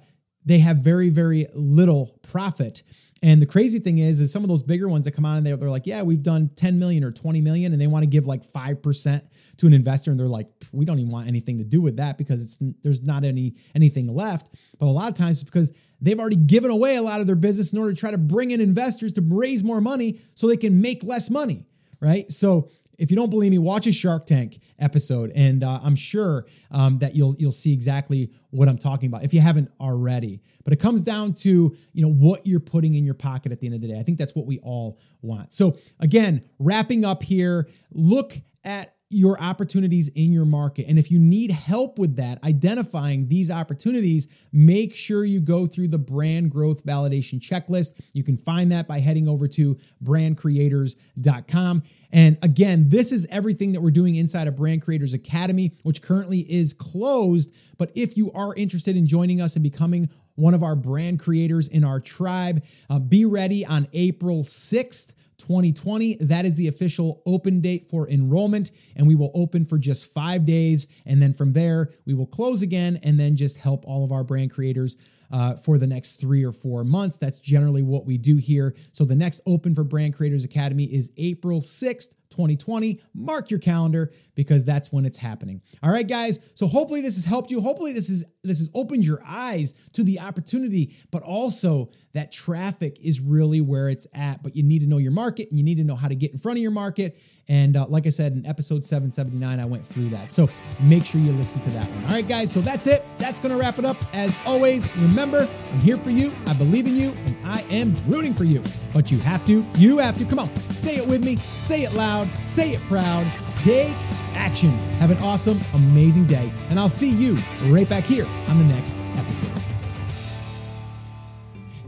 they 0.45 0.59
have 0.59 0.77
very 0.77 1.09
very 1.09 1.47
little 1.53 2.19
profit 2.21 2.83
and 3.23 3.41
the 3.41 3.45
crazy 3.45 3.79
thing 3.79 3.99
is, 3.99 4.19
is 4.19 4.33
some 4.33 4.43
of 4.43 4.49
those 4.49 4.63
bigger 4.63 4.89
ones 4.89 5.05
that 5.05 5.11
come 5.11 5.23
on 5.23 5.37
and 5.37 5.47
they're, 5.47 5.55
they're 5.55 5.69
like, 5.69 5.87
yeah, 5.87 6.01
we've 6.01 6.21
done 6.21 6.49
10 6.57 6.77
million 6.77 7.05
or 7.05 7.11
20 7.11 7.39
million, 7.39 7.71
and 7.71 7.81
they 7.81 7.87
want 7.87 8.03
to 8.03 8.07
give 8.07 8.27
like 8.27 8.45
5% 8.45 9.21
to 9.57 9.65
an 9.65 9.71
investor. 9.71 10.11
And 10.11 10.19
they're 10.19 10.27
like, 10.27 10.49
we 10.73 10.83
don't 10.83 10.99
even 10.99 11.09
want 11.09 11.29
anything 11.29 11.57
to 11.59 11.63
do 11.63 11.79
with 11.79 11.95
that 11.95 12.17
because 12.17 12.41
it's 12.41 12.57
there's 12.81 13.01
not 13.01 13.23
any 13.23 13.55
anything 13.73 14.13
left. 14.13 14.49
But 14.77 14.87
a 14.87 14.91
lot 14.91 15.07
of 15.07 15.15
times 15.15 15.37
it's 15.37 15.45
because 15.45 15.71
they've 16.01 16.19
already 16.19 16.35
given 16.35 16.69
away 16.69 16.97
a 16.97 17.01
lot 17.01 17.21
of 17.21 17.27
their 17.27 17.37
business 17.37 17.71
in 17.71 17.77
order 17.77 17.93
to 17.93 17.97
try 17.97 18.11
to 18.11 18.17
bring 18.17 18.51
in 18.51 18.59
investors 18.59 19.13
to 19.13 19.21
raise 19.21 19.63
more 19.63 19.79
money 19.79 20.19
so 20.35 20.45
they 20.45 20.57
can 20.57 20.81
make 20.81 21.01
less 21.01 21.29
money. 21.29 21.65
Right. 22.01 22.29
So 22.29 22.69
if 22.97 23.09
you 23.09 23.15
don't 23.15 23.29
believe 23.29 23.51
me, 23.51 23.57
watch 23.57 23.87
a 23.87 23.91
Shark 23.91 24.25
Tank 24.25 24.59
episode, 24.79 25.31
and 25.35 25.63
uh, 25.63 25.79
I'm 25.83 25.95
sure 25.95 26.45
um, 26.71 26.99
that 26.99 27.15
you'll 27.15 27.35
you'll 27.37 27.51
see 27.51 27.73
exactly 27.73 28.31
what 28.51 28.67
I'm 28.67 28.77
talking 28.77 29.07
about 29.07 29.23
if 29.23 29.33
you 29.33 29.41
haven't 29.41 29.71
already. 29.79 30.41
But 30.63 30.73
it 30.73 30.77
comes 30.77 31.01
down 31.01 31.33
to 31.35 31.75
you 31.93 32.01
know 32.01 32.11
what 32.11 32.45
you're 32.45 32.59
putting 32.59 32.95
in 32.95 33.05
your 33.05 33.13
pocket 33.13 33.51
at 33.51 33.59
the 33.59 33.67
end 33.67 33.75
of 33.75 33.81
the 33.81 33.87
day. 33.87 33.99
I 33.99 34.03
think 34.03 34.17
that's 34.17 34.35
what 34.35 34.45
we 34.45 34.59
all 34.59 34.99
want. 35.21 35.53
So 35.53 35.77
again, 35.99 36.43
wrapping 36.59 37.05
up 37.05 37.23
here, 37.23 37.67
look 37.91 38.37
at 38.63 38.95
your 39.13 39.39
opportunities 39.41 40.09
in 40.09 40.33
your 40.33 40.45
market. 40.45 40.85
And 40.87 40.97
if 40.97 41.11
you 41.11 41.19
need 41.19 41.51
help 41.51 41.97
with 41.99 42.15
that, 42.17 42.43
identifying 42.43 43.27
these 43.27 43.51
opportunities, 43.51 44.27
make 44.51 44.95
sure 44.95 45.23
you 45.25 45.39
go 45.39 45.67
through 45.67 45.89
the 45.89 45.97
brand 45.97 46.51
growth 46.51 46.85
validation 46.85 47.39
checklist. 47.39 47.93
You 48.13 48.23
can 48.23 48.37
find 48.37 48.71
that 48.71 48.87
by 48.87 48.99
heading 48.99 49.27
over 49.27 49.47
to 49.49 49.77
brandcreators.com. 50.03 51.83
And 52.11 52.37
again, 52.41 52.89
this 52.89 53.11
is 53.11 53.25
everything 53.29 53.71
that 53.71 53.81
we're 53.81 53.91
doing 53.91 54.15
inside 54.15 54.47
of 54.47 54.55
Brand 54.55 54.83
Creators 54.83 55.13
Academy, 55.13 55.73
which 55.83 56.01
currently 56.01 56.39
is 56.41 56.73
closed. 56.73 57.51
But 57.77 57.91
if 57.95 58.17
you 58.17 58.31
are 58.33 58.53
interested 58.55 58.95
in 58.95 59.07
joining 59.07 59.41
us 59.41 59.55
and 59.55 59.63
becoming 59.63 60.09
one 60.35 60.53
of 60.53 60.63
our 60.63 60.75
brand 60.75 61.19
creators 61.19 61.67
in 61.67 61.83
our 61.83 61.99
tribe, 61.99 62.63
uh, 62.89 62.99
be 62.99 63.25
ready 63.25 63.65
on 63.65 63.87
April 63.93 64.43
6th 64.43 65.07
2020. 65.43 66.17
That 66.21 66.45
is 66.45 66.55
the 66.55 66.67
official 66.67 67.21
open 67.25 67.59
date 67.59 67.89
for 67.89 68.09
enrollment, 68.09 68.71
and 68.95 69.05
we 69.05 69.15
will 69.15 69.31
open 69.35 69.65
for 69.65 69.77
just 69.77 70.11
five 70.13 70.45
days. 70.45 70.87
And 71.05 71.21
then 71.21 71.33
from 71.33 71.51
there, 71.51 71.91
we 72.05 72.13
will 72.13 72.25
close 72.25 72.61
again 72.61 72.99
and 73.03 73.19
then 73.19 73.35
just 73.35 73.57
help 73.57 73.85
all 73.85 74.05
of 74.05 74.11
our 74.11 74.23
brand 74.23 74.53
creators 74.53 74.95
uh, 75.31 75.55
for 75.55 75.77
the 75.77 75.87
next 75.87 76.13
three 76.19 76.45
or 76.45 76.53
four 76.53 76.85
months. 76.85 77.17
That's 77.17 77.39
generally 77.39 77.81
what 77.81 78.05
we 78.05 78.17
do 78.17 78.37
here. 78.37 78.73
So 78.93 79.03
the 79.03 79.15
next 79.15 79.41
open 79.45 79.75
for 79.75 79.83
Brand 79.83 80.15
Creators 80.15 80.45
Academy 80.45 80.85
is 80.85 81.11
April 81.17 81.61
6th 81.61 82.07
2020. 82.29 82.99
Mark 83.13 83.51
your 83.51 83.59
calendar 83.59 84.11
because 84.35 84.65
that's 84.65 84.91
when 84.91 85.05
it's 85.05 85.17
happening. 85.17 85.61
All 85.83 85.91
right, 85.91 86.07
guys. 86.07 86.39
So 86.55 86.67
hopefully 86.67 87.01
this 87.01 87.15
has 87.15 87.25
helped 87.25 87.51
you. 87.51 87.61
Hopefully 87.61 87.93
this 87.93 88.09
is 88.09 88.23
this 88.43 88.57
has 88.57 88.69
opened 88.73 89.05
your 89.05 89.21
eyes 89.25 89.73
to 89.93 90.03
the 90.03 90.19
opportunity, 90.19 90.95
but 91.11 91.21
also 91.21 91.91
that 92.13 92.31
traffic 92.31 92.97
is 93.01 93.19
really 93.19 93.59
where 93.59 93.89
it's 93.89 94.05
at. 94.13 94.43
But 94.43 94.55
you 94.55 94.63
need 94.63 94.79
to 94.79 94.87
know 94.87 94.97
your 94.97 95.11
market 95.11 95.49
and 95.49 95.57
you 95.57 95.63
need 95.65 95.77
to 95.77 95.83
know 95.83 95.95
how 95.95 96.07
to 96.07 96.15
get 96.15 96.31
in 96.31 96.37
front 96.37 96.57
of 96.57 96.61
your 96.61 96.71
market. 96.71 97.19
And 97.47 97.75
uh, 97.75 97.87
like 97.87 98.07
I 98.07 98.09
said 98.09 98.33
in 98.33 98.45
episode 98.45 98.85
779, 98.85 99.59
I 99.59 99.65
went 99.65 99.85
through 99.85 100.09
that. 100.09 100.31
So 100.31 100.47
make 100.79 101.03
sure 101.03 101.19
you 101.19 101.33
listen 101.33 101.59
to 101.59 101.69
that 101.71 101.89
one. 101.89 102.05
All 102.05 102.11
right, 102.11 102.27
guys. 102.27 102.51
So 102.51 102.61
that's 102.61 102.87
it. 102.87 103.03
That's 103.17 103.39
going 103.39 103.51
to 103.51 103.57
wrap 103.57 103.79
it 103.79 103.85
up. 103.85 103.97
As 104.13 104.37
always, 104.45 104.95
remember, 104.97 105.49
I'm 105.71 105.79
here 105.79 105.97
for 105.97 106.11
you. 106.11 106.31
I 106.47 106.53
believe 106.53 106.85
in 106.85 106.95
you 106.95 107.11
and 107.25 107.35
I 107.45 107.61
am 107.63 107.95
rooting 108.07 108.33
for 108.33 108.45
you. 108.45 108.63
But 108.93 109.11
you 109.11 109.17
have 109.19 109.45
to, 109.47 109.65
you 109.75 109.97
have 109.97 110.17
to, 110.19 110.25
come 110.25 110.39
on, 110.39 110.55
say 110.71 110.97
it 110.97 111.07
with 111.07 111.25
me, 111.25 111.37
say 111.37 111.83
it 111.83 111.93
loud, 111.93 112.29
say 112.45 112.73
it 112.73 112.81
proud, 112.83 113.29
take 113.57 113.95
action. 114.35 114.69
Have 114.99 115.11
an 115.11 115.17
awesome, 115.17 115.59
amazing 115.73 116.27
day. 116.27 116.51
And 116.69 116.79
I'll 116.79 116.89
see 116.89 117.09
you 117.09 117.37
right 117.65 117.89
back 117.89 118.03
here 118.03 118.25
on 118.47 118.57
the 118.59 118.65
next. 118.65 119.02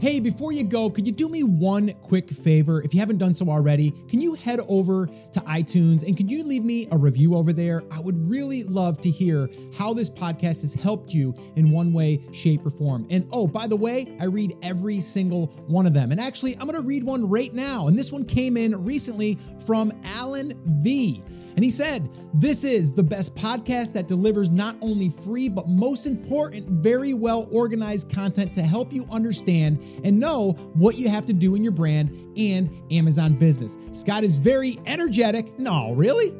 Hey, 0.06 0.20
before 0.20 0.52
you 0.52 0.62
go, 0.62 0.88
could 0.88 1.04
you 1.04 1.12
do 1.12 1.28
me 1.28 1.42
one 1.42 1.92
quick 2.04 2.30
favor? 2.30 2.80
If 2.80 2.94
you 2.94 3.00
haven't 3.00 3.18
done 3.18 3.34
so 3.34 3.48
already, 3.48 3.90
can 4.08 4.20
you 4.20 4.34
head 4.34 4.60
over 4.68 5.06
to 5.06 5.40
iTunes 5.40 6.04
and 6.06 6.16
could 6.16 6.30
you 6.30 6.44
leave 6.44 6.64
me 6.64 6.86
a 6.92 6.96
review 6.96 7.34
over 7.34 7.52
there? 7.52 7.82
I 7.90 7.98
would 7.98 8.30
really 8.30 8.62
love 8.62 9.00
to 9.00 9.10
hear 9.10 9.50
how 9.76 9.92
this 9.94 10.08
podcast 10.08 10.60
has 10.60 10.72
helped 10.74 11.12
you 11.12 11.34
in 11.56 11.72
one 11.72 11.92
way, 11.92 12.24
shape, 12.30 12.64
or 12.64 12.70
form. 12.70 13.08
And 13.10 13.28
oh, 13.32 13.48
by 13.48 13.66
the 13.66 13.74
way, 13.74 14.16
I 14.20 14.26
read 14.26 14.56
every 14.62 15.00
single 15.00 15.48
one 15.66 15.86
of 15.86 15.92
them. 15.92 16.12
And 16.12 16.20
actually, 16.20 16.54
I'm 16.54 16.68
going 16.68 16.80
to 16.80 16.82
read 16.82 17.02
one 17.02 17.28
right 17.28 17.52
now. 17.52 17.88
And 17.88 17.98
this 17.98 18.12
one 18.12 18.24
came 18.24 18.56
in 18.56 18.84
recently 18.84 19.40
from 19.66 19.92
Alan 20.04 20.56
V. 20.84 21.20
And 21.56 21.64
he 21.64 21.70
said, 21.70 22.10
This 22.34 22.64
is 22.64 22.92
the 22.92 23.02
best 23.02 23.34
podcast 23.34 23.94
that 23.94 24.06
delivers 24.06 24.50
not 24.50 24.76
only 24.82 25.08
free, 25.24 25.48
but 25.48 25.68
most 25.68 26.04
important, 26.04 26.68
very 26.68 27.14
well 27.14 27.48
organized 27.50 28.10
content 28.12 28.54
to 28.54 28.62
help 28.62 28.92
you 28.92 29.06
understand 29.10 29.82
and 30.04 30.20
know 30.20 30.52
what 30.74 30.96
you 30.96 31.08
have 31.08 31.24
to 31.26 31.32
do 31.32 31.54
in 31.54 31.62
your 31.62 31.72
brand 31.72 32.10
and 32.36 32.70
Amazon 32.92 33.34
business. 33.34 33.74
Scott 33.94 34.22
is 34.22 34.34
very 34.34 34.78
energetic, 34.84 35.58
no, 35.58 35.94
really, 35.94 36.34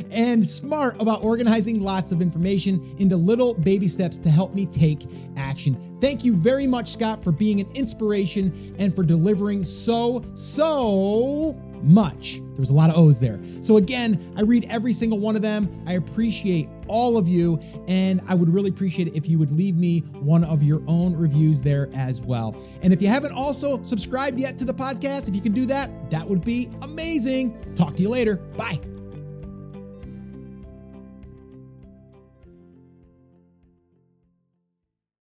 and 0.10 0.48
smart 0.48 0.98
about 0.98 1.22
organizing 1.22 1.82
lots 1.82 2.10
of 2.10 2.22
information 2.22 2.96
into 2.98 3.18
little 3.18 3.52
baby 3.52 3.88
steps 3.88 4.16
to 4.16 4.30
help 4.30 4.54
me 4.54 4.64
take 4.64 5.06
action. 5.36 5.98
Thank 6.00 6.24
you 6.24 6.34
very 6.34 6.66
much, 6.66 6.94
Scott, 6.94 7.22
for 7.22 7.30
being 7.30 7.60
an 7.60 7.70
inspiration 7.74 8.74
and 8.78 8.96
for 8.96 9.02
delivering 9.02 9.64
so, 9.64 10.24
so 10.34 11.60
much. 11.82 12.40
There 12.52 12.60
was 12.60 12.70
a 12.70 12.74
lot 12.74 12.90
of 12.90 12.96
O's 12.96 13.18
there. 13.18 13.40
So, 13.60 13.76
again, 13.76 14.32
I 14.36 14.42
read 14.42 14.66
every 14.68 14.92
single 14.92 15.18
one 15.18 15.36
of 15.36 15.42
them. 15.42 15.82
I 15.86 15.94
appreciate 15.94 16.68
all 16.86 17.16
of 17.16 17.28
you, 17.28 17.58
and 17.88 18.20
I 18.28 18.34
would 18.34 18.52
really 18.52 18.70
appreciate 18.70 19.08
it 19.08 19.14
if 19.14 19.28
you 19.28 19.38
would 19.38 19.52
leave 19.52 19.76
me 19.76 20.00
one 20.20 20.44
of 20.44 20.62
your 20.62 20.82
own 20.86 21.16
reviews 21.16 21.60
there 21.60 21.88
as 21.94 22.20
well. 22.20 22.56
And 22.82 22.92
if 22.92 23.00
you 23.00 23.08
haven't 23.08 23.32
also 23.32 23.82
subscribed 23.82 24.38
yet 24.38 24.58
to 24.58 24.64
the 24.64 24.74
podcast, 24.74 25.28
if 25.28 25.34
you 25.34 25.40
can 25.40 25.52
do 25.52 25.66
that, 25.66 26.10
that 26.10 26.28
would 26.28 26.44
be 26.44 26.70
amazing. 26.82 27.74
Talk 27.74 27.96
to 27.96 28.02
you 28.02 28.08
later. 28.08 28.36
Bye. 28.36 28.80